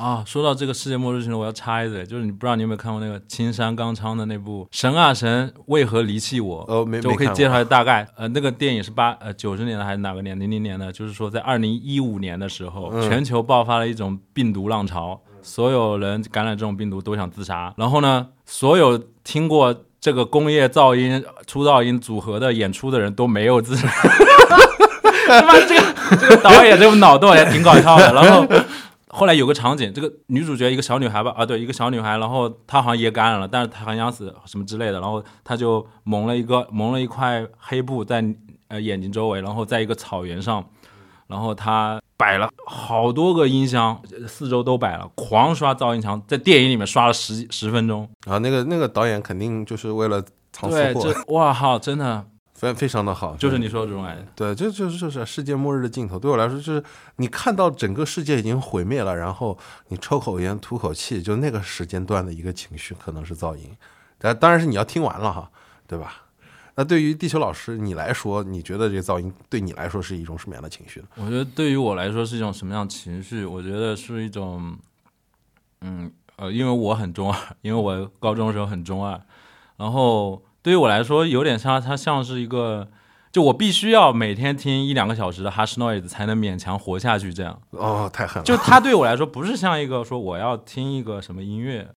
[0.03, 6.67] 啊，说到这个世界末日情我要插一嘴，就是你不知道你有没有看过那个青山刚昌的那部《神啊神为何离弃我》？
[6.69, 8.05] 哦没就我可以介绍一下大概。
[8.17, 10.37] 呃，那个电影是八呃九十年的还是哪个年？
[10.37, 10.91] 零零年的？
[10.91, 17.73] 就是说在二零一五年的时候，嗯全球爆发了一种病毒浪潮，所有人感染这种病毒都想自杀。
[17.77, 23.87] 然后呢，所有听过这个工业噪音、出噪音组合的演出的人都没有自杀。
[25.39, 28.11] 他妈 这个这个导演这个脑洞也挺搞笑的。
[28.13, 28.45] 然后
[29.09, 38.23] 后来有个场景，这个女主角一个小女孩吧，啊对，一个小女孩，然后她好像也感染了，但是她很想死什么之类的，然后她就蒙了一个蒙了一块黑布在
[38.69, 40.63] 呃眼睛周围，然后在一个草原上，
[41.27, 48.07] 然后她摆了好多个音箱，四周都摆了，狂刷噪音墙，在电影里面刷了十十分钟。
[48.27, 52.25] 啊，那个那个导演肯定就是为了藏私对，货，这哇靠，真的
[52.61, 54.23] 非非常的好，就是你说的这种感觉。
[54.35, 56.19] 对，这就是就是世界末日的镜头。
[56.19, 56.83] 对我来说，就是
[57.15, 59.57] 你看到整个世界已经毁灭了，然后
[59.87, 63.75] 你抽口烟、吐口气，就那个时间段的一个情绪，可能是噪音。
[64.19, 65.49] 但当然是你要听完了哈，
[65.87, 66.25] 对吧？
[66.75, 71.07] 那对于地球老师你来说，你觉得这个噪音对你来说是一种什么样的情绪呢？
[71.15, 73.43] 我觉得对于我来说是一种什么样的情绪？
[73.43, 74.77] 我觉得是一种，
[75.81, 79.19] 嗯呃，因为我很中二，因为我高中的时候很中二，
[79.77, 82.87] 然后对于我来说有点像，它像是一个，
[83.31, 87.59] 就我必须要每天听一两个小时的 hush noise 才能勉强活下去，这样。
[87.71, 88.43] 哦，太狠了！
[88.43, 91.87] 就它对我来说不是像一个说我要听一个什么音乐，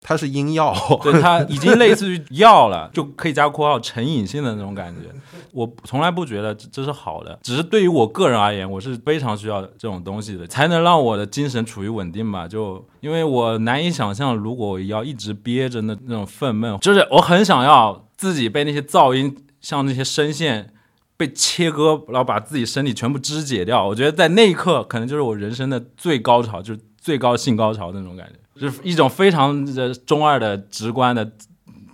[0.00, 5.08] 它是音药， 对，它已经类似于药了， 就可以加括号成瘾性的那种感觉。
[5.52, 12.46] 我从来不觉得这是好的，只是对于我个人而言，我是非常需要这种东西的，才能让我的精神处于稳定吧。
[12.46, 20.72] 就因为我难以想象，如果我要一直憋着那那种愤懑，就是我很想要自己被那些噪音，像那些声线。
[21.18, 23.84] 被切割，然后把自己身体全部肢解掉。
[23.84, 31.26] 我觉得在那一刻，可能就是我人生的最高潮，就是最高性高潮的那种感觉，就是一种非常的中二的、直观的，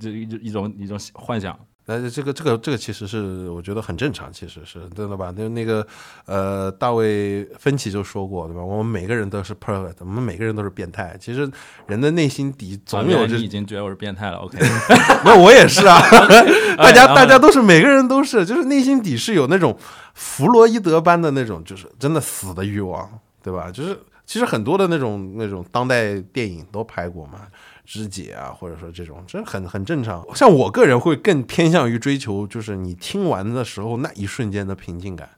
[0.01, 1.57] 这一一种一种幻想。
[1.87, 5.33] 那这个这个这个其实是我觉得很正常，其实是对的吧？
[5.37, 5.87] 那那个
[6.27, 8.65] 呃，大卫芬奇就说过，对吧？
[8.65, 11.17] 我们每个人都是 perfect，我们每个人都是变态。
[11.21, 11.49] 其实
[11.87, 14.59] 人的内心底总有这啊你已经觉得我是变态了，OK？
[15.25, 16.01] 那我也是啊，
[16.77, 19.79] 大家大家都是每个人都是，就是内心底是有那种
[20.15, 23.07] 弗洛伊德般的那种，就是真的死的欲望，
[23.43, 23.71] 对吧？
[23.71, 23.97] 就是
[24.27, 27.43] 其实很多的那种那种当代电影都拍过嘛，
[27.85, 30.25] 肢解啊，或者说这种，这很很正常。
[30.35, 35.29] 像我个人会更偏向于追求，就是你听完的时候那一瞬间的平静感，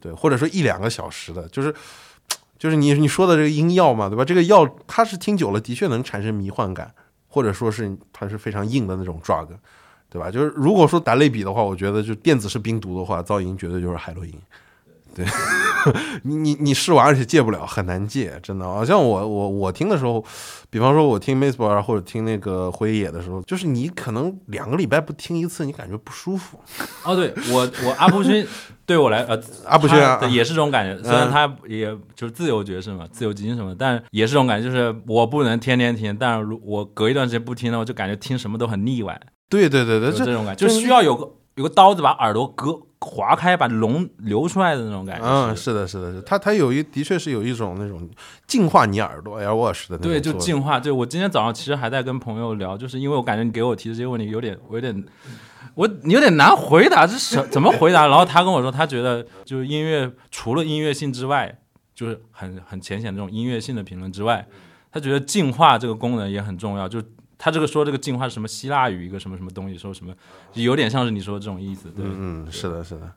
[0.00, 1.74] 对，或者说一两个小时的，就是。
[2.58, 4.24] 就是你你说的这个音药嘛，对吧？
[4.24, 6.92] 这个药它是听久了的确能产生迷幻感，
[7.28, 9.46] 或者说是它是非常硬的那种 drug，
[10.10, 10.28] 对吧？
[10.28, 14.34] 就是如果说打类比的话，我觉得就电子是冰毒的话，噪音绝对就是海洛因。
[15.18, 15.26] 对，
[16.22, 18.64] 你你你试完而且戒不了，很难戒，真的。
[18.64, 20.24] 好像我我我听的时候，
[20.70, 26.60] 比方说我听 m a s b o r 或者听那个辉野的时候，就是你可能两个礼拜不听一次，你感觉不舒服。
[27.04, 28.46] 哦，对我我阿布勋
[28.86, 41.28] 对我来呃阿布勋啊也是这种感觉，虽然他也就是自由爵士嘛，自由精神嘛，但也是这种感觉，就是我不能天天听，但是如我隔一段时间不听呢，我就感觉听什么都很腻歪，对对对对，这种感觉，就需要有个
[41.58, 45.26] 有个刀子把耳朵割划开，把龙流出来的那种感觉。
[45.26, 48.08] 嗯，是的，是的，是它它有一的确是有一种那种
[48.46, 50.78] 净化你耳朵 AirWash 的那种对，就净化。
[50.78, 55.04] 对我今天早上其实还在跟朋友聊，就是因为我感觉你给我提的这些问题有点，我有点，
[55.74, 58.06] 我你有点难回答，这是怎么回答？
[58.06, 61.58] 然后他跟我说，他觉得就是音乐除了音乐性之外，
[61.92, 64.46] 就是很很浅显的这种音乐性的评论之外，
[64.92, 66.88] 他觉得净化这个功能也很重要。
[66.88, 67.02] 就
[67.38, 70.12] 他这个说这个进化是什么希腊语一个什么什么东西，说什么
[70.54, 71.88] 有点像是你说的这种意思。
[71.90, 73.10] 对，嗯，是的，是的。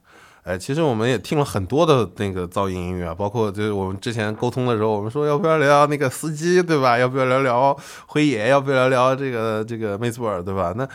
[0.44, 6.98] 哎，其实我们也听了很多的那个噪音音乐啊，包括就是我们之前沟通的时候，我们说要不要聊聊那个司机，对吧？
[6.98, 8.48] 要不要聊聊辉野？
[8.50, 10.74] 要不要聊聊这个这个梅斯尔，对吧？
[10.76, 10.88] 那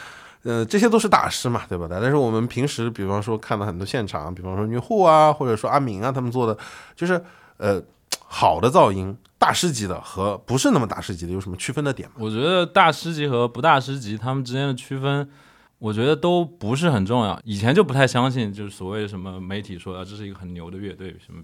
[0.42, 1.86] 呃，这些都是大师嘛，对吧？
[1.88, 6.56] 但是我们平时，比方说看了很多现场，比方说女户啊，或者说阿明啊，他们做的，
[6.96, 7.20] 就是
[7.58, 7.80] 呃
[8.28, 12.16] 好的噪音，大师级的和不是那么大师级的有什么区分的点吗？
[12.18, 15.28] 我觉得大师级和不大师级他们之间的区分，
[15.78, 17.38] 我觉得都不是很重要。
[17.44, 21.40] 以前就不太相信，就是所谓什么媒体说啊，这是一个很牛的乐队，什么，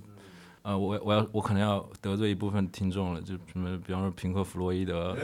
[0.62, 5.16] 呃，我我要我可能要得罪一部分听众了，就什么，比方说平克·弗洛伊德，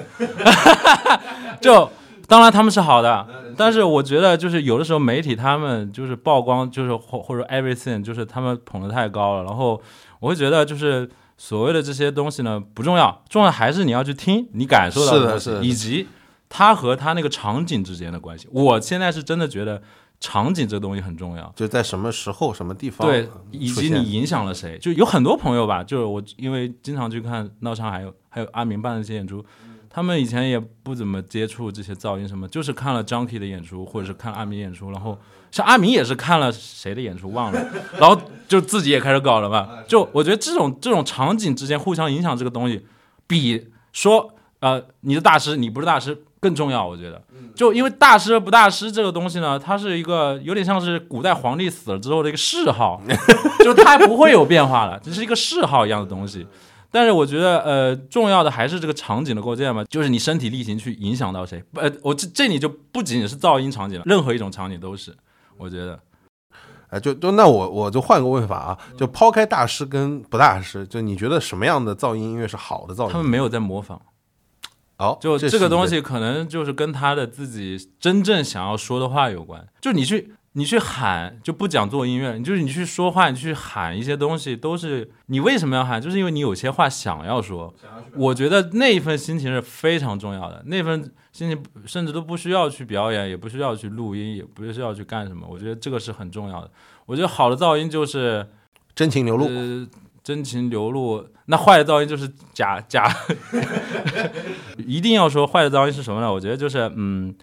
[1.61, 1.90] 就
[2.28, 9.82] 当然他们是好的，但是我觉得就是有的时候媒体他们就是曝光，就是或或者 everything，就是他们捧得太高了，然后
[10.20, 11.11] 我会觉得就是。
[11.39, 16.07] 所谓的这些东西呢不重要，重要还是你要去听，你感受到是的东西是的以及
[16.49, 18.49] 它和它那个场景之间的关系。
[18.51, 19.80] 我现在是真的觉得
[20.18, 24.76] 场景这东西很重要，就在什么时候、什么地方对，以及你影响了谁。
[24.78, 29.45] 就有很多朋友吧，就是我因为经常去看闹场，还有还有阿明办的一些演出，
[29.99, 35.18] 他们以前也不怎么接触这些噪音什么，就是看了 Junkie 的演出，或者是看阿明演出，然后
[35.51, 37.66] 像阿明也是看了谁的演出忘了，
[37.99, 39.68] 然后就自己也开始搞了嘛。
[39.88, 42.86] 就我觉得这种这种场景之间互相影响这个东西，
[43.26, 46.86] 比说呃你是大师你不是大师更重要。
[46.86, 47.20] 我觉得，
[47.57, 53.03] 就因为大师不大师这个东西呢，它是一个有点像是古代皇帝死了之后的一个谥号，
[53.64, 56.46] 就它不会有变化了，只是一个谥号一样的东西。
[56.91, 61.62] 但是我觉得，呃，重要的还是这个场景的构建嘛，就是你身体力行去影响到谁。
[61.74, 65.14] 呃，我这这里就不仅仅是噪音场景了，任何一种场景都是，
[65.57, 66.01] 我觉得。
[66.91, 73.12] 哎，就就那我我就换个问法啊，就抛开大师跟不大师，就你觉得什么样的噪音音乐是好的噪音？
[73.12, 74.01] 他们没有在模仿，
[74.97, 79.68] 哦，就这个东西可能就是跟他的自己真正想要说的话有关。
[79.82, 86.01] 就你去你去喊，就不讲做音乐，你就是你去说话，你去喊一些东西，都是你为什么要喊？
[86.01, 87.72] 就是因为你有些话想要说。
[88.14, 95.46] 我觉得那一份心情是非常重要的，那份心情甚至都不需要去表演，也不需要去录音，也不需要去干什么。
[95.49, 96.70] 我觉得这个是很重要的。
[97.07, 98.44] 我觉得好的噪音就是
[98.94, 99.46] 真情流露。
[99.46, 99.86] 呃，
[100.29, 101.26] 真情流露。
[101.47, 103.11] 那坏的噪音就是假 假。
[104.87, 106.31] 一定要说坏的噪音是什么呢？
[106.31, 107.35] 我觉得就是嗯，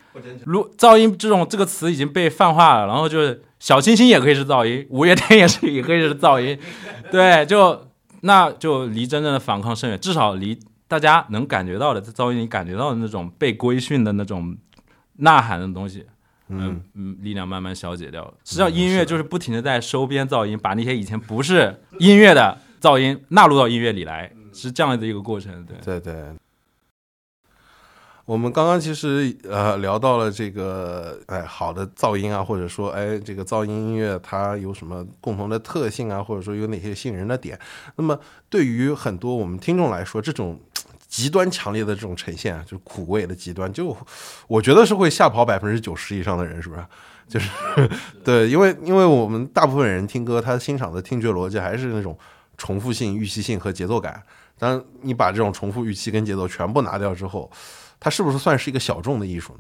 [0.46, 6.56] 如噪音这种这个词已经被泛化了，然后就是小清新也可以是噪音，五月天也是也可以是噪音，
[7.12, 7.88] 对，就
[8.22, 14.56] 那就离真正的反抗甚远，至少离大家能感觉到的在噪音里感觉到的那种被规训的那种
[15.16, 16.06] 呐喊的东西。
[16.48, 18.32] 嗯嗯，力量慢慢消解掉了。
[18.44, 22.56] 实际上，音乐就是不停的在收编噪音，把那些以前不是音乐的
[22.86, 25.66] 噪音纳入到音乐里来，是这样的一个过程。
[25.66, 26.24] 对，对对。
[28.26, 37.60] 我们刚刚其实呃聊到了这个哎好的噪音啊，或者说哎这个噪音音乐它有什么共同的特性啊，或者说有哪些吸引人的点。
[37.96, 40.60] 那么对于很多我们听众来说，这种
[41.10, 43.98] 极端强烈的这种呈现啊，就是苦味的极端，就
[44.48, 46.86] 我觉得是会吓跑百分之九十以上的人，是不是？
[47.28, 47.50] 就是
[48.24, 52.16] 对，因为因为我们大部分人听歌，他欣赏的听觉逻辑还是那种
[52.58, 54.24] 重复性、预期性和节奏感。
[54.58, 57.52] 当你把这种重复、预期跟节奏全部拿掉之后，
[58.00, 59.60] 它是不是算是一个小众的艺术呢？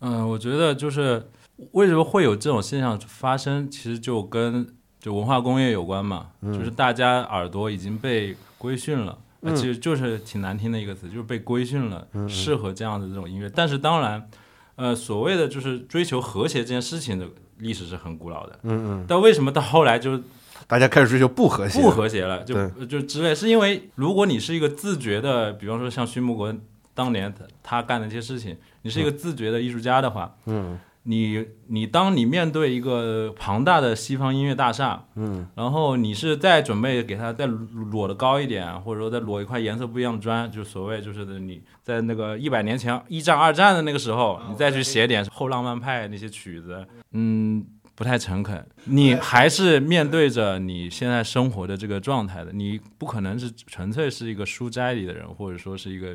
[0.00, 1.30] 嗯，我觉得就是
[1.72, 4.66] 为什么会有这种现象发生，其实就跟
[5.00, 9.18] 就文化工业有关嘛，就是大家耳朵已经被规训了。
[9.42, 13.48] 呃其实就是挺难听的一个词，就是被规训了，适合这样的这种音乐。
[13.48, 14.28] 但是当然，
[14.74, 17.28] 呃，所谓的就是追求和谐这件事情的
[17.58, 18.58] 历史是很古老的。
[18.62, 20.22] 嗯嗯，但为什么到后来就是
[20.66, 22.42] 大家开始追求不和谐，不和谐了？
[22.44, 22.54] 就
[22.86, 26.54] 就之类，是因为如果你是一个自觉的，比方说像徐木国
[26.94, 30.78] 当年他他干的一些事情，你是一个自觉的艺术家的话，嗯。
[31.08, 35.46] 你你当你面对一个庞大的西方音乐大厦，嗯。
[35.54, 47.64] 然后你是再准备给它再裸的高一点，或者说再裸一块颜色不一样的砖，就所谓就是你在那个一百年前一战二战的那个时候，你再去写点后浪漫派那些曲子，嗯，
[47.96, 48.64] 不太诚恳。
[48.84, 56.14] 你还是面对着你现在生活的这个状态的，你不可能是纯粹是一个书斋里的人，或者说是一个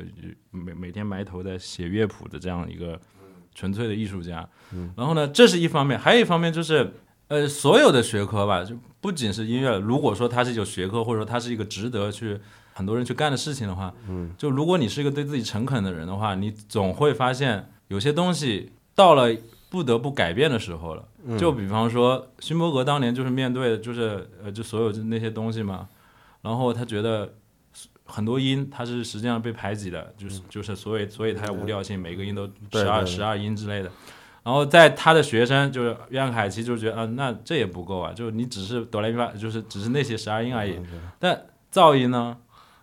[0.50, 2.98] 每每天埋头在写乐谱的这样一个
[3.54, 4.48] 纯粹的艺术家。
[4.96, 6.94] 然后呢，这是一方面，还有一方面就是，
[7.28, 12.38] 呃，所有的学科吧，就不仅是音乐，如果说它是一种学科，或者说它是一个值得去
[12.72, 19.34] 很多人去干的事情的话，嗯，就如果你是一个对自己诚恳的人的话，你总会发现有些东西到了
[19.72, 21.02] 不得不改变的时候了。
[21.38, 25.88] 就比方说，勋伯格当年就是面对的就是呃，就所有那些东西嘛，
[26.42, 27.32] 然后他觉得
[28.04, 33.90] 很多音他是实际上被排挤的，就是就是所以所以他有无调性，每个音都十二十二音之类的。
[34.42, 40.78] 然后在他的学生就是约翰凯奇就觉得啊，那这也不够啊，就是你只是哆来咪发，就是只是那些十二音而已。
[41.18, 42.36] 但噪音呢，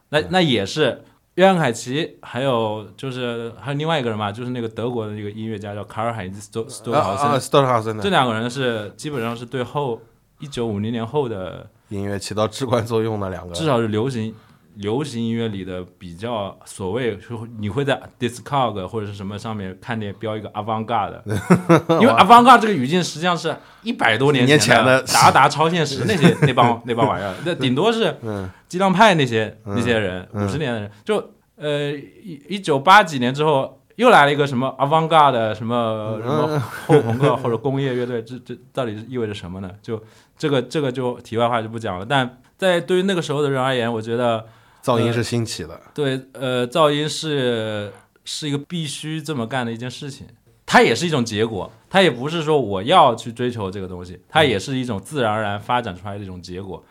[0.10, 1.04] 那那也是
[1.40, 8.04] 约翰凯奇，还有就是还有另外一个人嘛，就是那个德国的那个音乐家叫卡尔海兹斯多豪森，啊，斯多豪森的。
[8.04, 10.02] 这两个人是基本上是对后
[10.40, 14.36] 一九五零年后的，音乐起到至关作用的两个，至少是流行
[14.80, 21.22] 流行音乐里的比较所谓，说你会在 Discog 或者是什么上面看见标一个 avant-garde，
[22.02, 25.02] 因为 avant-garde 这个语境实际上是一百多年年前前的。
[25.04, 28.50] 达达超现实那些 那帮那帮玩意儿，那顶多是嗯。
[28.68, 33.76] 激浪派那些那些人，五十年的人，就呃一一九八几年之后。
[34.00, 36.58] 又来了一个什么 avant-garde 什么什么
[36.88, 39.70] 后朋克 或者工业乐队，这这到底意味着什么呢？
[39.82, 40.02] 就
[40.38, 42.06] 这个这个就题外话就不讲了。
[42.08, 44.46] 但在对于那个时候的人而言，我觉得
[44.84, 47.92] 噪音是兴起的，对呃噪音是
[48.24, 50.26] 是一个必须这么干的一件事情，
[50.66, 56.84] 它也是一种结果，它也不是说我要去追求这个东西，它也是一种自然而然发展出来的一种结果。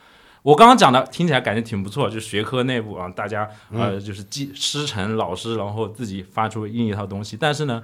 [0.42, 7.36] 我刚刚讲的听起来感觉挺不错，就学科内部啊，大家呃就是记师承老师，然后自己发出另一套东西。
[7.36, 7.82] 但是呢，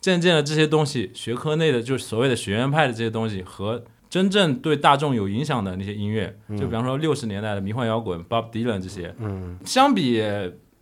[0.00, 3.82] 渐渐的这些东西，学科内的就是所谓的学院派的这些东西和
[4.16, 10.22] 真正对大众有影响的那些音乐，就比方说六十年代的迷幻摇滚、Bob Dylan 这些，嗯，相比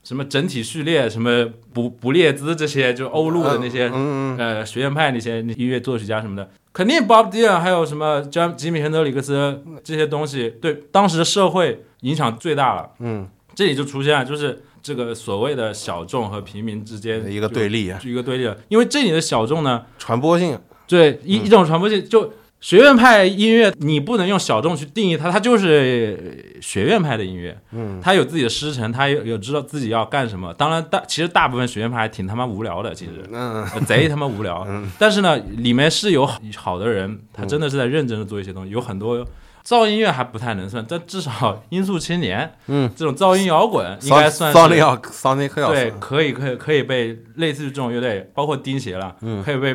[0.05, 12.89] 什么整体序列、什么不不列兹这些，就欧陆的那些、嗯呃学院派那些音乐作曲家什么的，肯定 Bob Dylan 还有什么吉吉米·亨德里克斯这些东西，对当时的社会影响最大了。
[13.01, 18.57] 嗯，这里就出现了，就是这个所谓的小众和平民之间一个对立啊，就一个对立了。
[18.69, 20.57] 因为这里的小众呢，传播性，
[20.87, 22.33] 对一一种传播性，就
[22.65, 27.55] 学院派音乐，你不能用小众去定义它，它就是学院派的音乐。
[27.73, 30.51] 嗯，它有自己的师承，它有有知道自己要干什么。
[30.55, 33.23] 当然大其实大部分学院派还挺他妈无聊的，其实。
[33.31, 34.67] 嗯，呃贼他妈无聊。
[34.99, 39.27] 但是呢，里面是有好的人，他真的是在认真的做一些东西，有很多。
[39.63, 49.75] 噪音乐还不太能算，但至少音速青年，嗯，这种噪音摇滚应该算是 Sonic 要 Sonic 要对，可以可以可以被类似于这种乐队，包括钉鞋了，嗯可以被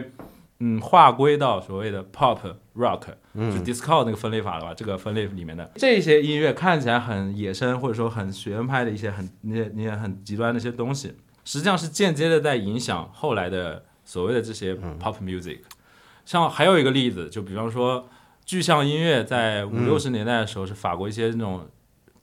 [0.60, 2.38] 嗯划归到所谓的 pop
[2.76, 3.02] rock，
[3.34, 4.74] 就 disco 那个分类法的话？
[4.74, 11.14] 这个分类里面的这些音乐看起来很野生，或者说很学院派的一些很那些那些很极端的一些东西，
[11.46, 15.60] 实际上是间接的在影响后来的所谓的这些 pop music。
[16.26, 18.10] 像还有一个例子，就比方说
[18.46, 21.68] 具象音乐，在五六十年代的时候是法国一些那种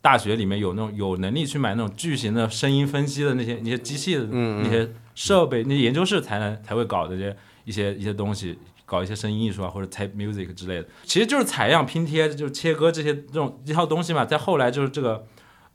[0.03, 14.25] 大学里面有那种有能力去买那种巨型的声音分析的那些那些机器的那些设备，那些研究室才能才会搞这些一些一些东西，搞一些声音艺术啊或者 type music 之类的，其实就是采样拼贴，就是切割这些这种一套东西嘛。
[14.25, 15.27] 在后来就是这个。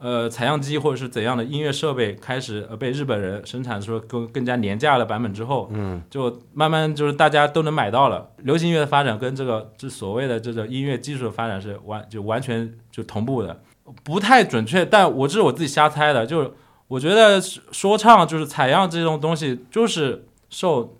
[0.04, 8.32] 呃，采样机或者是怎样的音乐设备开始呃被日本人生产出更更加廉价的版本之后，嗯，就慢慢就是大家都能买到了。
[8.38, 13.62] 流行音乐的发展跟这个这所谓的这个音乐技术的发展是完就完全就同步的，
[14.04, 16.52] 不太准确，但我这是我自己瞎猜的，就是
[16.88, 20.98] 我觉得说唱就是采样这种东西，就是受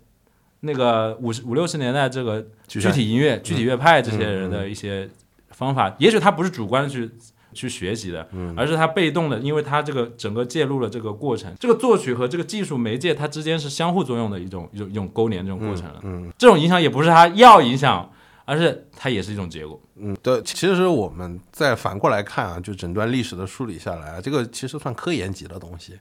[0.64, 5.08] 那个五十五六十年代这个具体音乐、具体乐派这些人的一些
[5.50, 7.10] 方法，也许他不是主观去
[7.52, 16.00] 去学习的，而是他被动的，因为他这个整个介入了这个过程，这个作曲和这个技术媒介它之间是相互作用的一种一种一种勾连这种过程了。
[16.04, 18.10] 嗯这种影响也不是他要影响，
[18.44, 19.80] 而是它也是一种结果。
[19.96, 25.98] 嗯，对，其实我们再反过来看啊，就整段历史的梳理下来啊，这个其实算科研级的东西，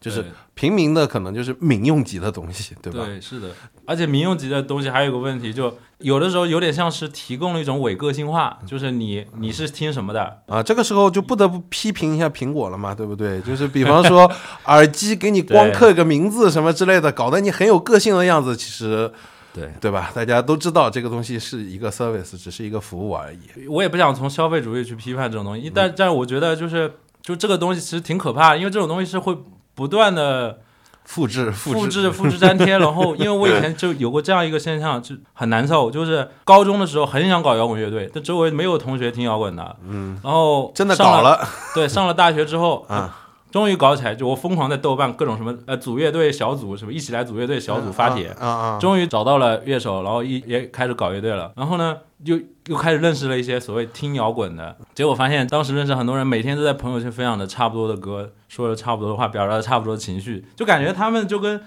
[0.00, 0.24] 就是
[0.54, 3.04] 平民的可能就是民用级的东西，对吧？
[3.04, 3.50] 对，是的，
[3.84, 13.40] 而且民用级的东西还有一个问题，就有的时候有点像是提供了一种伪个性化，就是你你是听什么的，啊，这个时候就不得不批评一下苹果了嘛，对不对？
[13.44, 14.30] 就是比方说
[14.64, 19.12] 耳机给你光对刻个名字什么之类的，搞得你很有个性的样子，其实
[19.52, 20.10] 对对吧？
[20.14, 23.66] 大家都知道这个东西是一个 service，只是一个服务而已。
[23.68, 26.90] 我也不想从消费主义去批判这种东西，但但是我觉得就是
[27.20, 29.36] 就这个东西其实挺可怕的，因为这种东西是会
[29.80, 30.58] 不断的
[31.04, 41.48] 复制复复制制复制粘贴，然后 因为我以前就有过这样一个现象，就很难受，就是高中的时候很想搞摇滚乐队，但周围没有同学听摇滚的，嗯，然后真的搞了。
[41.74, 43.19] 对，上了大学之后啊，
[43.50, 51.52] 终于搞起来，就我疯狂在豆瓣各种什么呃组乐队小组什么一起来组乐队小组发帖，啊啊，终于找到了乐手，然后一也开始搞乐队了。
[51.56, 54.76] 然后呢，又又开始认识了一些所谓听摇滚的。
[54.94, 61.60] 结果发现，当时认识很多人，每天都在朋友圈分享的差不多的歌，说的差不多的话，表达了差不多的情绪，就感觉他们就跟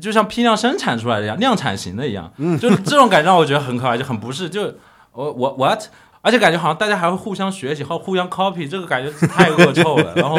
[0.00, 2.32] 就像批量生产出来的一样，量产型的一样。
[2.38, 4.50] 嗯，就这种感觉让我觉得很可爱，就很不是。
[4.50, 4.74] 就
[5.12, 5.84] 我我 what？
[6.24, 10.14] 而且感觉好像大家还会互相学习，还互相 copy，这个感觉 太恶臭了。
[10.16, 10.36] 然后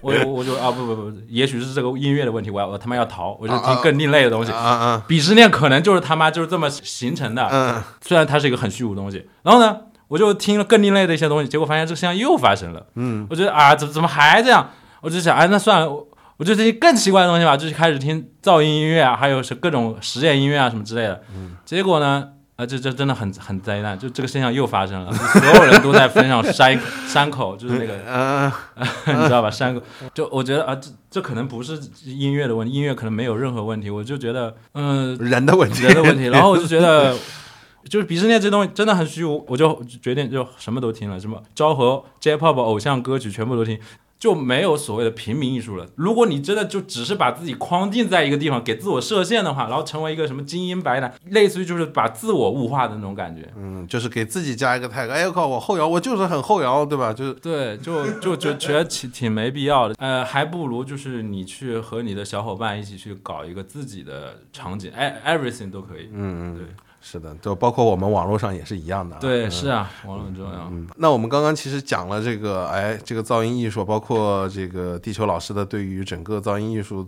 [0.00, 4.52] 我我我就啊不不不，也许是这个音乐的问题，我要我他妈要逃，我就听更另类的东西。
[4.52, 7.48] 啊啊，鄙视链可能就是他妈就是这么形成的。
[7.50, 9.28] 嗯，虽然它是一个很虚无的东西。
[9.42, 9.76] 然后呢，
[10.06, 12.86] 我就听了更另类的一些东西，结果发现这个现象又发生了。
[12.94, 14.70] 嗯，我觉得啊，怎怎么还这样？
[15.00, 16.06] 我就想，哎，那算了，我
[16.36, 21.22] 我就这些更奇怪的东西吧，就是开始听噪音音乐啊，还有是各种实验音乐啊什么之类的。
[21.34, 22.28] 嗯，结果呢？
[22.56, 26.78] 啊，这这真的很很灾难，就这个现象又发生了，所有人都在分享山
[27.08, 28.52] 山口，就是那个，嗯，
[29.18, 29.50] 你知道吧？
[29.50, 29.82] 山口，
[30.14, 36.26] 就我觉得啊，这这可能不是音乐的问题，音乐可能没有任何问题，我就觉得，嗯，人的问题，人的问题。
[36.26, 37.16] 然后我就觉得，
[37.90, 43.76] 就是鄙视链这东西真的很虚无，我就决定就什么都听了，什么昭和 J-pop 偶像歌曲全部都听。
[44.18, 45.86] 就没有所谓的平民艺术了。
[45.96, 53.52] 如果你真的就只是把自己框定在一个地方，给自我设限的话，然后成为一个什么精英白男，类似于就是把自我物化的那种感觉。
[53.56, 57.12] 嗯，就是给自己加一个 tag，哎靠，我后摇，我就是很后摇，对吧？
[57.12, 59.94] 就 是对，就就就觉得挺挺没必要的。
[60.00, 66.08] 呃，还不如就是你去和你的小伙伴一起去搞一个自己的场景，哎，everything 都可以。
[66.12, 66.66] 嗯嗯，对。
[67.06, 69.14] 是的，就包括我们网络上也是一样的。
[69.20, 70.68] 对，是啊，网络很重要。
[70.72, 77.06] 嗯，那我们刚刚其实讲了这个，哎，这个噪音艺术，包括这个地球老师的对于整个噪音艺术。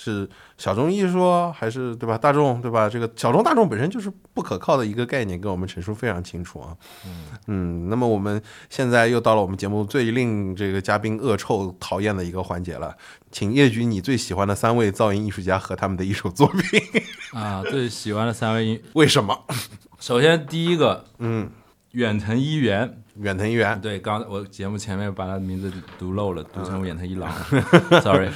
[0.00, 2.16] 是小众艺术还是对吧？
[2.16, 2.88] 大众对吧？
[2.88, 6.76] 这个小众大众本身就是不可靠的一个概念，跟我们陈述非常清楚啊。
[7.04, 8.40] 嗯嗯，那么我们
[8.70, 12.96] 现在又到了我们节目最令这个嘉宾恶臭讨厌的一个环节了，
[13.32, 16.80] 请列举你最喜欢的三位噪音艺术家和他们的一首作品
[17.34, 17.64] 啊。
[17.68, 19.36] 最喜欢的三位音为什么？
[19.98, 21.50] 首先第一个，嗯，
[21.90, 23.02] 远藤一元。
[23.20, 27.30] 远藤一元，对，刚我节目前面把他的名字读漏了，读成远藤一郎，
[28.00, 28.28] sorry。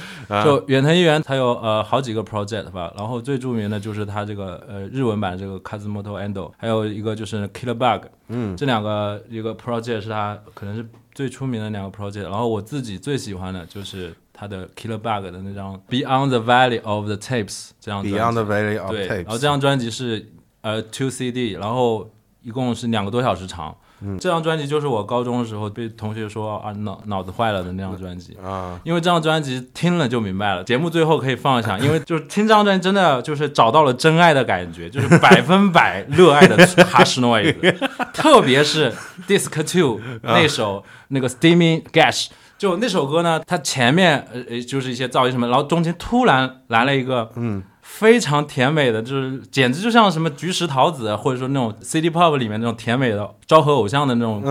[0.43, 16.39] 就远藤一元，他有呃好几个 project 吧，然后最著名的就是他这个呃日文版这个 Kazumoto Endo，还有一个就是 Killer Bug，嗯，这两个一个 project 是他可能是最出名的两个 project，然后我自己最喜欢的就是他的 Killer Bug 的那张 Beyond the
[16.39, 20.29] Valley of the Tapes 这张 Beyond the Valley of Tapes，对，然后这张专辑是
[20.61, 22.09] 呃 two CD，然后
[22.41, 23.73] 一共是两个多小时长。
[24.19, 30.63] 这张专辑就是我高中的时候被同学说啊脑脑子坏了的那张专辑啊，因为这张专辑听了就明白了。
[30.63, 37.75] 节目最后可以放一下， 因为就是听这张专辑真的就是找到了真爱的感觉，就是百分百热爱的哈士诺伊子，
[38.13, 38.93] 特别是
[39.27, 42.27] Disc Two 那首那个 Steaming Gash，
[42.57, 47.63] 就那首歌呢，它前面呃就是一些噪音什么，然后中间突然来了一个嗯。
[47.95, 54.41] 非常甜美的，就是简直就像什么菊石桃子，或者说那种 City Pop 里面那种甜美的昭和偶像的那种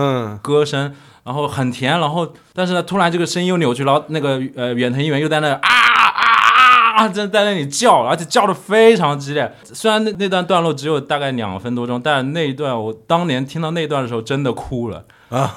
[0.41, 0.93] 歌声，
[1.25, 9.53] 然后很甜，然后但是呢，突然这个声音又扭曲，然后那个呃远藤一元又在那啊啊啊在在那里叫，而且叫的非常激烈。
[9.65, 15.53] 虽然那那段段落只有大概两分多钟，但那一段我当年听到那段的时候真的哭了啊。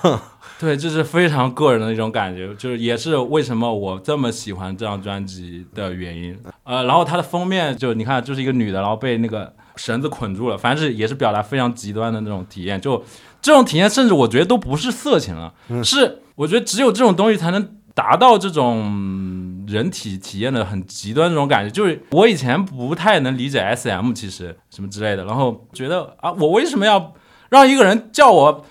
[0.59, 6.35] 对，这是非常个人的一种感觉，就是也是为什么我这么喜欢这张专辑的原因。
[6.65, 12.81] 呃，然后它的封面就你看，就是一个女的，然后被那个绳子捆住了，反正是也是表达非常极端的那种体验。
[12.81, 13.05] 就
[13.43, 15.53] 这种体验，甚至我觉得都不是色情了，
[15.85, 21.71] 是我觉得只有这种东西才能达到这种人体体验的很极端这种感觉。
[21.71, 27.13] 就是我以前不太能理解 SM，其实什么之类的，然后觉得啊，我为什么要
[27.51, 28.65] 让一个人叫我？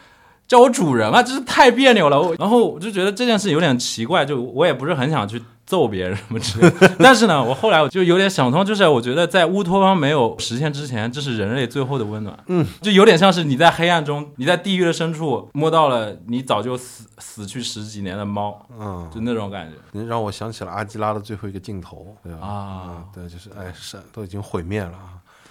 [0.48, 2.36] 叫我主人啊，真是太别扭了。
[2.38, 6.92] 然后我就觉得这件事有点奇怪，就我也不是很想去揍别人什么之类的。
[7.00, 12.38] 但是呢，我后来我就有点想通，就是我觉得在乌托邦没有实现之前，这是人类最后的温暖。
[12.46, 18.64] 嗯，就有点像是你在黑暗中，你在地狱的深处摸到了你早就死死去十几年的猫。
[18.80, 22.46] 嗯，就那种感觉，你让我想起了阿基拉的最后一个镜头，对吧？
[22.46, 24.94] 啊，对，就是哎，是都已经毁灭了。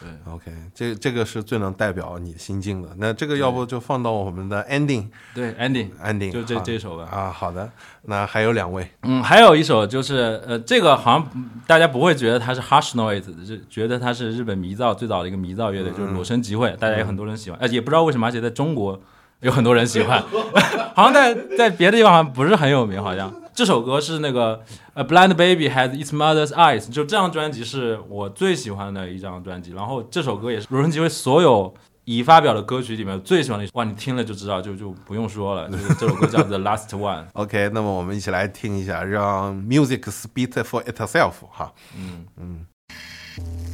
[0.00, 2.88] 对，OK，这这个是最能代表你心境的。
[2.98, 7.08] 那这个要不就放到我们的 ending，对，ending，ending，就这这首吧。
[7.10, 7.70] 啊，好的。
[8.02, 11.30] 那还有两位，嗯，还有一首就是呃，这个好像
[11.66, 19.00] 大家不会觉得它是 Hush Noise，就觉得它是日本迷造最早的一个迷造乐队，就是裸声集会，大家有很多人喜欢，而且也不知道为什么，而且在中国
[19.40, 20.22] 有很多人喜欢，
[20.94, 23.32] 好像在在别的地方好像不是很有名，好像。
[23.54, 24.60] 这首歌是那个
[24.94, 29.72] A，Blind Baby Has Its Mother's Eyes，就这张专辑是我最喜欢的一张专辑。
[29.72, 31.72] 然后这首歌也是《如人集会》所有
[32.04, 37.22] 已发表的歌曲里面最喜欢的一首，哇，你听了就知道，就就不用说了，就是这首歌叫《The Last One》。
[37.34, 41.72] OK，那么我们一起来听一下，让 music speak for itself 哈。
[41.96, 42.66] 嗯嗯。「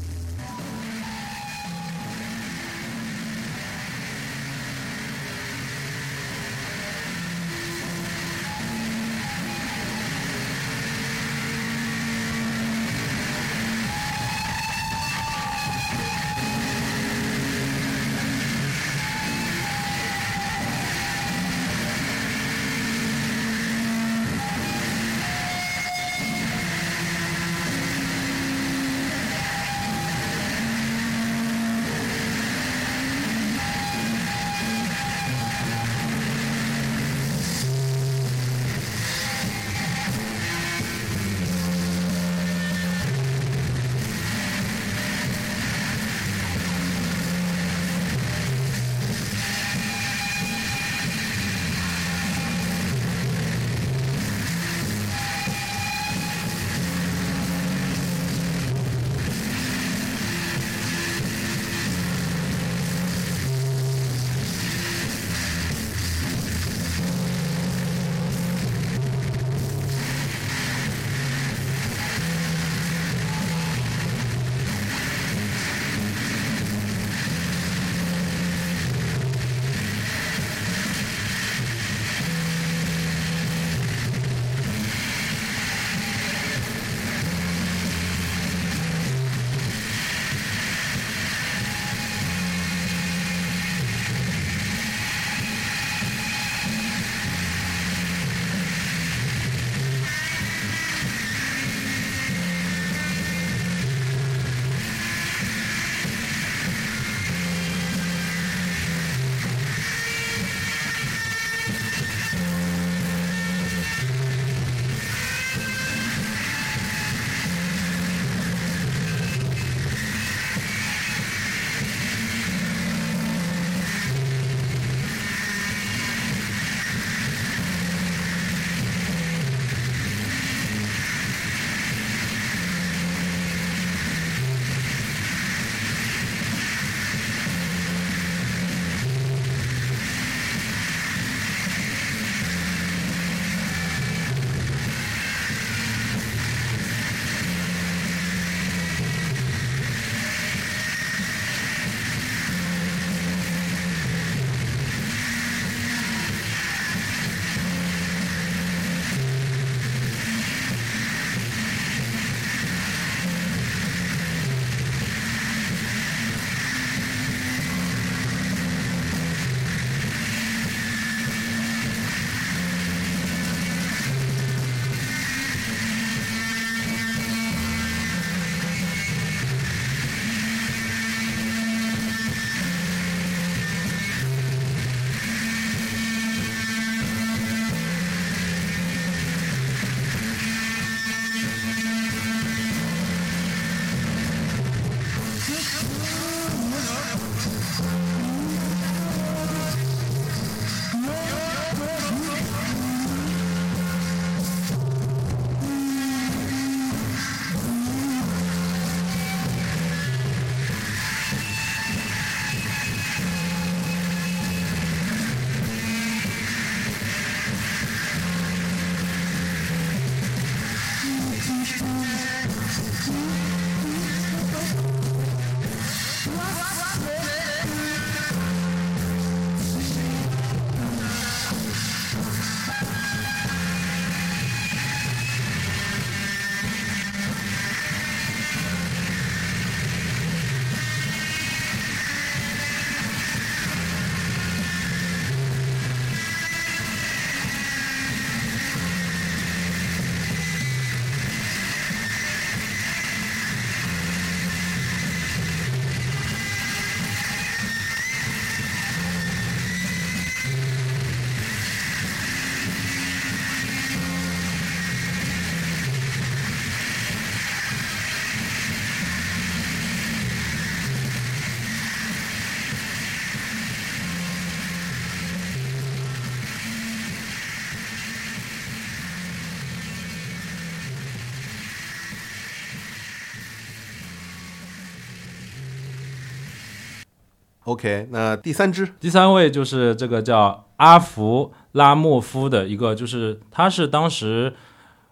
[287.70, 294.52] OK，那第三支第三位就是这个叫阿弗拉莫夫的一个，就是他是当时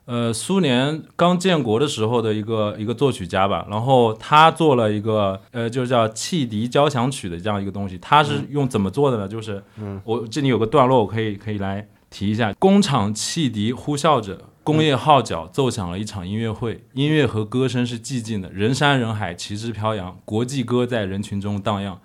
[0.07, 9.29] 呃苏联刚建国的时候的一个一个作曲家吧，然后他做了一个呃就叫汽笛交响曲的这样一个东西，他是用怎么做的呢？
[9.29, 14.37] 就是嗯，我这里有个段落，我可以可以来提一下，工厂汽笛呼啸着。
[14.65, 21.99] 工业号角奏响了一场音乐会，音乐和歌声是寂静的，人山人海，旗帜飘扬，国际歌在人群中荡漾。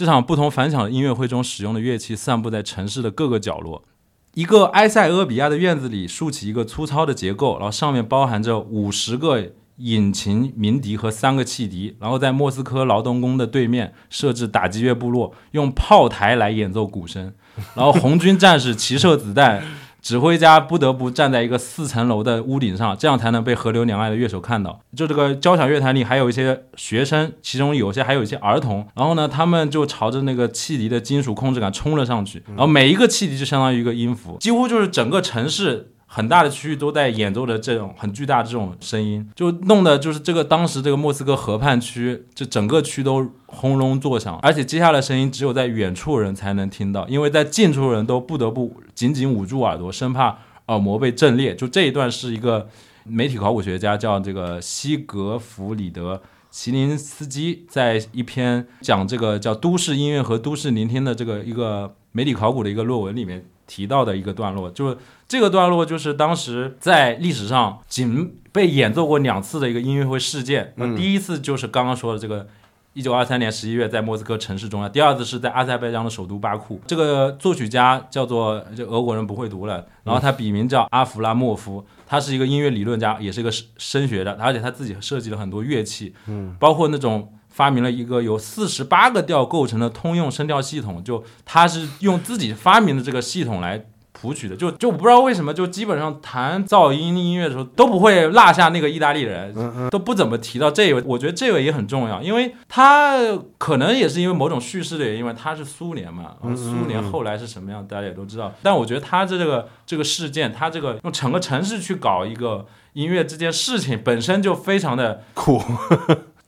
[0.00, 3.84] 这场不同凡响的音乐会中使用的乐器散布在城市的各个角落。
[4.32, 11.98] 一个埃塞俄比亚的院子里竖起一个粗糙的结构，然后上面包含着五十个引擎鸣笛和三个汽笛。
[12.00, 17.34] 然后在莫斯科劳动宫的对面设置打击乐部落，用炮台来演奏鼓声。
[17.74, 19.62] 然后红军战士齐射子弹。
[20.00, 24.80] 指挥家不得不站在一个四层楼的屋顶上，这样才能被河流两岸的乐手看到。
[24.96, 28.86] 就这个交响乐团里还有一些学生，其中有些还有一些儿童。
[28.94, 32.42] 然后呢，他们就朝着那个汽笛的金属控制杆冲了上去。
[32.48, 35.92] 然后每一个汽笛就相当于一个音符，几乎就是整个城市。
[36.12, 51.54] 很大的区域都在演奏着这种很巨大的这种声音，就弄的就是这个当时这个莫斯科河畔区，就整个区都轰隆作响，而且接下来声音只有在远处人才能听到，因为在近处人都不得不紧紧捂住耳朵，生怕耳膜被震裂。
[51.54, 52.68] 就这一段是一个
[53.04, 63.46] 媒体考古学家叫这个西格弗里德齐林斯基在一篇讲这个叫都市音乐和都市聆听的这个一个媒体考古的一个论文里面。
[63.70, 64.98] 提到的一个段落，就是
[65.28, 70.72] 这个段落，就是当时在历史上仅被演奏过两次的一个音乐会事件。
[70.74, 72.48] 那第一次就是刚刚说的这个
[72.94, 76.80] 一九二三年十一月在莫斯科城市中央，第二次是在阿塞拜疆的首都巴库。
[76.88, 87.32] 这个作曲家叫做这俄国人不会读了，然后他笔名叫阿弗拉莫夫，他是一个音乐理论家，也是一个声学的，而且他自己设计了很多乐器，嗯，包括那种。
[87.50, 99.54] 发明了一个由四十八个调构成的通用声调系统，就他是用自己发明的这个系统来谱曲的，就就不知道为什么，就基本上弹噪音音乐的时候都不会落下那个意大利人，
[99.88, 101.02] 都不怎么提到这位。
[101.06, 103.18] 我觉得这位也很重要，因为他
[103.56, 108.52] 可能也是因为某种叙事的原因，吧他是苏联嘛，苏联后来是什么样，大家也都知道。
[108.62, 115.62] 但我觉得他这个这个事件，他这个用整个城市去搞一个音乐这件事情，本身就非常的酷。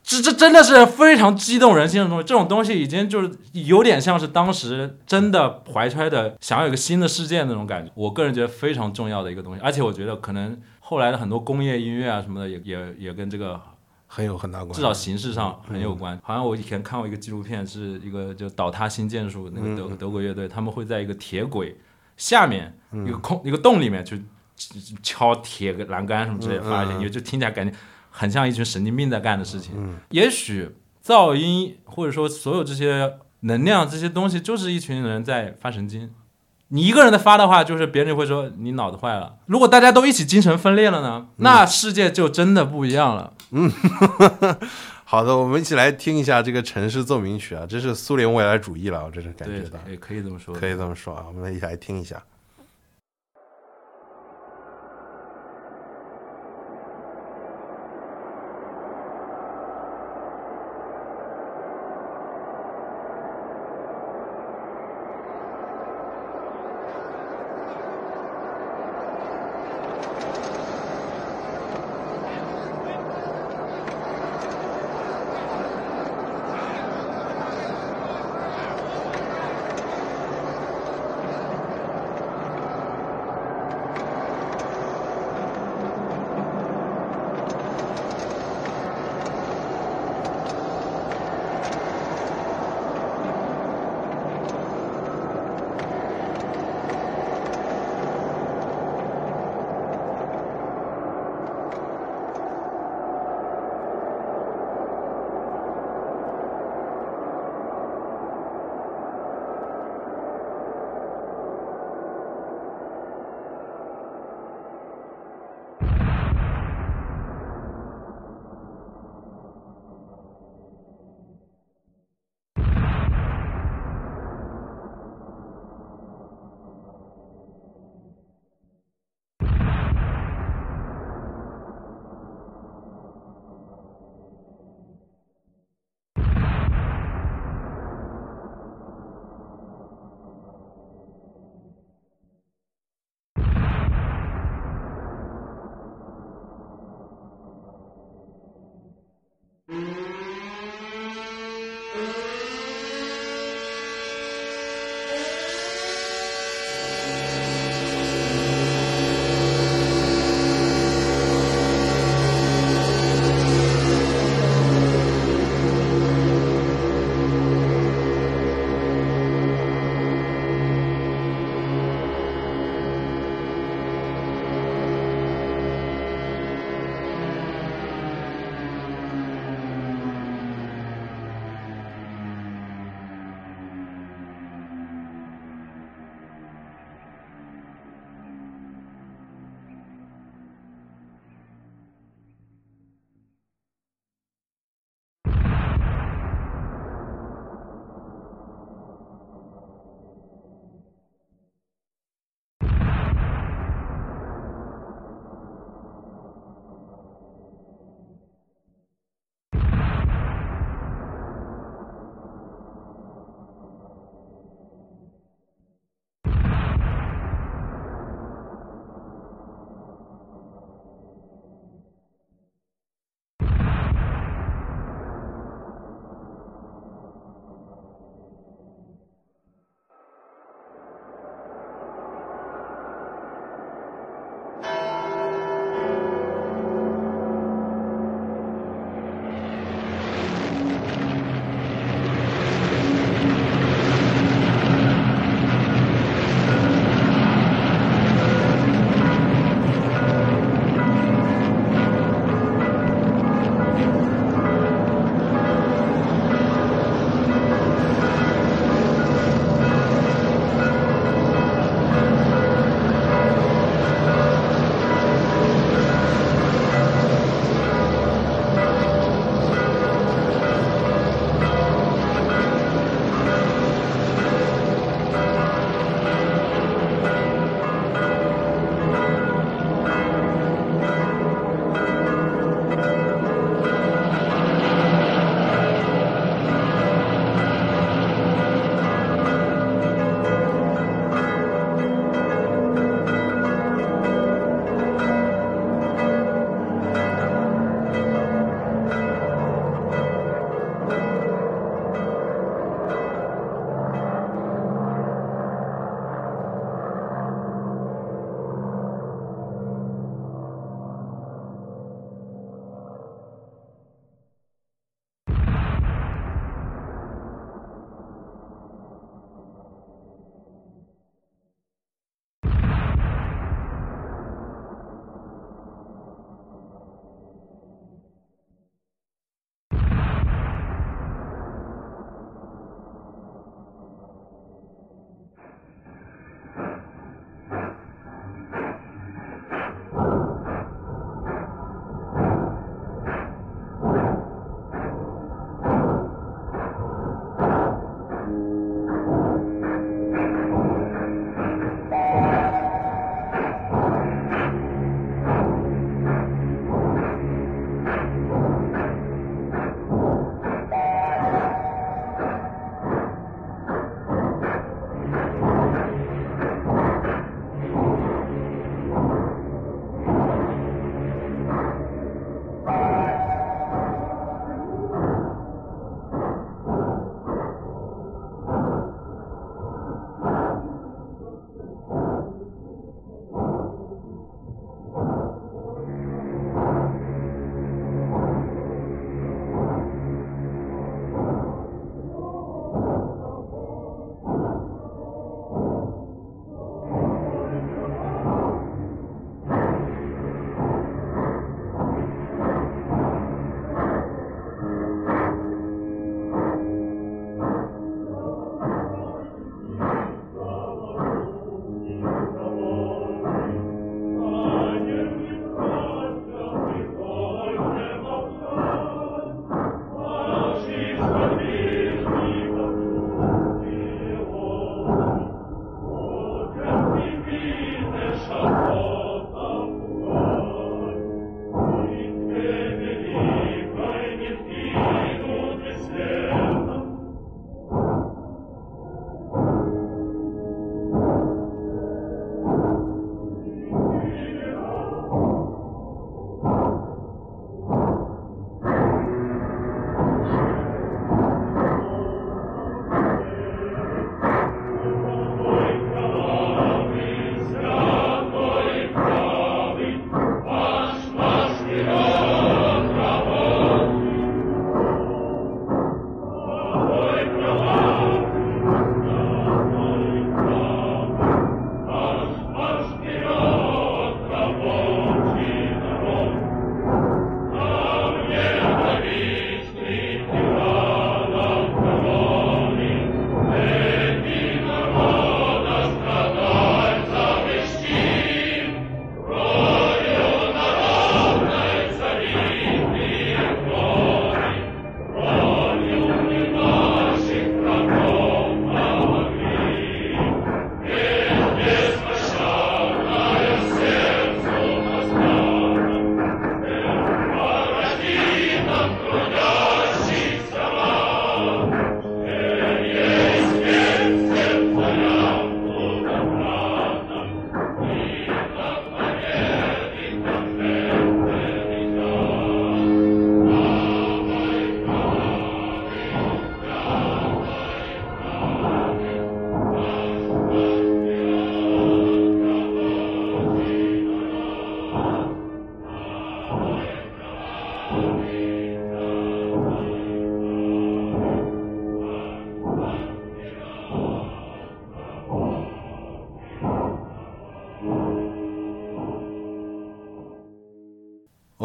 [0.02, 7.92] 这这真的是非常激动人心的东西，这种东西已经就是有点像是当时真的怀揣的想要有一个新的世界那种感觉。
[7.94, 13.58] 我个人觉得非常重要的一个东西，而且我觉得可能后来的很多工业音乐啊什么的也也也跟这个
[14.08, 16.18] 很有很大关系，至少形式上很有关。
[16.22, 21.76] 好像我以前看过一个纪录片，是一个就倒塌新建筑那个德德国乐队，他们会在一个铁轨
[22.16, 22.76] 下面
[23.06, 24.20] 一个空一个洞里面去
[25.00, 27.72] 敲铁栏杆什么之类的，发现因为就听起来感觉。
[28.12, 29.72] 很像一群神经病在干的事情。
[29.76, 30.70] 嗯，也许
[31.04, 36.10] 噪音或者说所有这些能量这些东西，就是一群人在发神经。
[36.68, 39.36] 你一个人的发的话，就是别人就会说你脑子坏了。
[39.44, 43.34] 如果大家都一起精神分裂了呢，那世界就真的不一样了。
[43.50, 43.70] 嗯，
[45.04, 49.78] 好的，我们一起来听一下这个城市奏鸣曲啊，这是苏联未来主义了，我这是感觉到。
[49.90, 52.22] 也可以这么说，可以这么说啊，我们一起来听一下。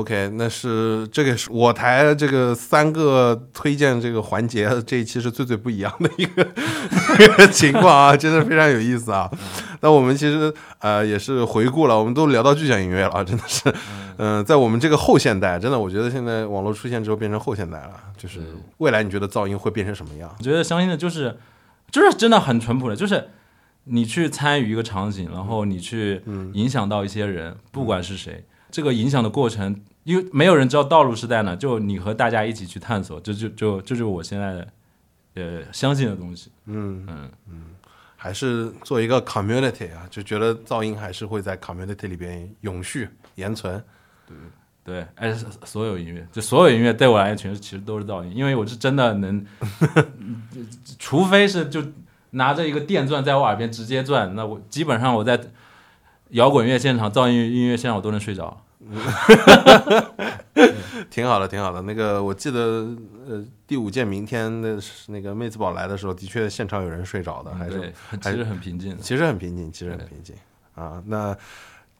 [0.07, 6.47] OK，那是这个是我台这个三个推荐这个环节，这一期是最最不一样的一个
[7.51, 9.29] 情况啊，真的非常有意思啊。
[9.81, 13.73] 那我们其实呃也是回顾了，我们都聊到巨响音乐了，真的是，
[14.15, 18.39] 嗯、在我们这个后现代，真的我觉得现在网络出现之后变成后现代了，就是
[18.77, 20.33] 未来你觉得噪音会变成什么样？
[20.39, 21.37] 我觉得相信的就是，
[21.91, 23.27] 就是真的很淳朴的，就是
[23.83, 26.21] 你去参与一个场景，然后你去
[26.53, 34.67] 影响到一些人，不管是谁，这个影响的过程，因为没有人知道道路是在哪，就你和大家一起去探索，这就就这就是我现在的
[35.35, 36.49] 呃相信的东西。
[36.65, 37.63] 嗯嗯嗯
[38.15, 43.83] 还是做一个 community 啊，就觉得噪音还是会在 community 里边永续延存。
[44.25, 44.37] 对
[44.85, 45.35] 对，哎，
[45.65, 49.45] 所有音乐，就所有音乐对我来讲，全是其实都是噪音，因为我是真的能，
[50.97, 51.83] 除非是就
[52.29, 55.37] 拿着一个电钻在我耳边直接转，那我基本上我在
[56.29, 58.63] 摇滚乐现场、噪音音乐现场我都能睡着。
[61.09, 61.81] 挺好的，挺好的。
[61.81, 62.87] 那个我记得，
[63.27, 68.97] 呃，第五届明天的是那个妹子宝来的时候，的确现场有人睡着的，还是对，很其实很平静。
[68.99, 70.35] 其实很平静，其实很平静
[70.75, 71.01] 啊。
[71.05, 71.35] 那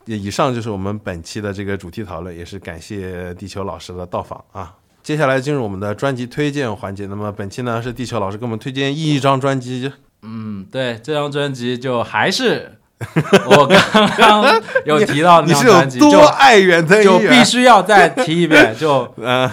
[0.05, 4.76] 以上就是我们本期的这个主题讨论，也是感谢地球老师的到访啊。
[5.03, 7.05] 接下来进入我们的专辑推荐环节。
[7.05, 9.91] 那么本期呢是地球老师给我们推荐一张专辑，
[10.22, 12.76] 嗯，对，这张专辑就还是
[13.45, 19.49] 我刚刚有提到你是有那张专辑，多就爱远藤就必须要再提一遍， 就嗯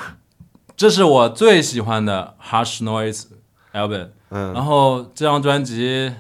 [0.77, 3.25] 这是我最喜欢的 Hush Noise
[3.73, 4.09] album。
[4.31, 6.12] 嗯然后这张专辑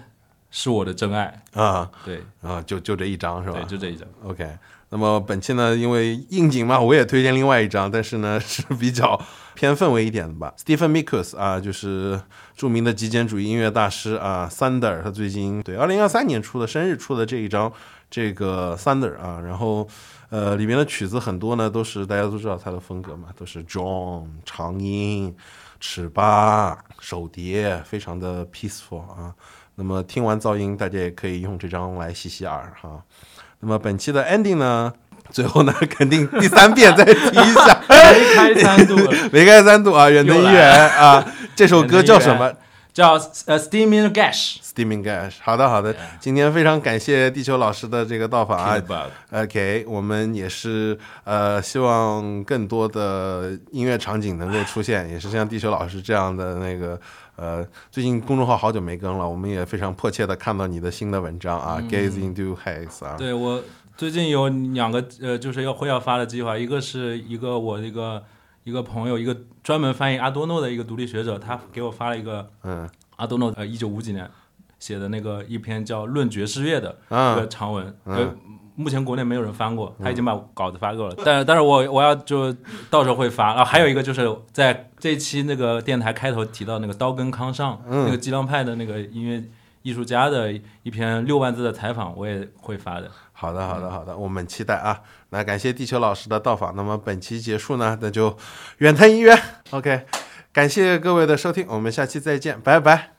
[0.50, 3.70] 是我的真爱，啊对啊，就就这一张是吧对，？
[3.70, 4.06] 就这一张。
[4.24, 4.48] OK，
[4.90, 9.20] 那么本期呢，因为应景嘛，我也推荐另外一张，但是呢是比较
[9.54, 10.52] 偏氛围一点的吧。
[10.64, 12.20] Stephen Mikus 啊，就是
[12.56, 17.72] 著名的极简主义音乐大师啊，Thunder，他最近对二零二三年出的生日出的这一张
[18.08, 19.88] 这个 Thunder 啊，然后
[20.30, 25.34] 呃里面的曲子很多呢都是大家都知道他的风格嘛，都是 John 长音、
[25.80, 29.34] 尺八、手碟，非常的 peaceful 啊。
[29.74, 33.02] 那么听完噪音，大家也可以用这张来洗洗耳哈。
[33.58, 34.92] 那么本期的 ending 呢，
[35.30, 41.24] 最后呢，肯定第三遍再提一下，没开三度了，没开三度啊， 远的一远啊，
[41.56, 42.52] 这首歌叫什么
[42.92, 43.14] 叫
[43.46, 44.58] 呃 Steaming Gash。
[44.62, 45.34] ？Steaming Gash。
[45.40, 48.80] 好的，好的，今天非常感谢地球老师的这个到访啊。
[49.32, 57.00] OK，我们也是呃，希望更多的音乐场景能够出现，也是像地球老师这样的那个
[57.34, 63.60] 呃，最近公众号好久没更了，我们也非常迫切的看到你的新的文章啊、g a z e into Haze 啊，对我
[63.96, 68.22] 最近有两个呃，就是要会要发的计划，一个是一个我一个
[68.64, 72.88] 一个朋友，一个专门翻译阿多诺的一个独立学者，他给我发了一个嗯。
[73.16, 74.28] 阿多诺呃一九五几年
[74.80, 78.34] 写的那个一篇叫《论爵士乐》的一啊个长文，呃，
[78.74, 82.52] 目前国内没有人翻过，他已经把稿子发给我了，但但是我我要就
[82.90, 83.52] 到时候会发。
[83.52, 89.40] 啊，还有一个就是在这一期那个电台开头提到那个刀根康尚、那个激浪派的那个音乐
[89.82, 90.52] 艺术家的
[90.82, 93.08] 一篇六万字的采访，我也会发的。
[93.44, 95.00] 好的，好的，好的，我们期待啊。
[95.30, 96.74] 那感谢地球老师的到访。
[96.74, 98.36] 那么本期结束呢，那就
[98.78, 99.38] 远藤一远。
[99.70, 100.06] OK，
[100.52, 103.13] 感谢各位的收听，我们下期再见，拜拜。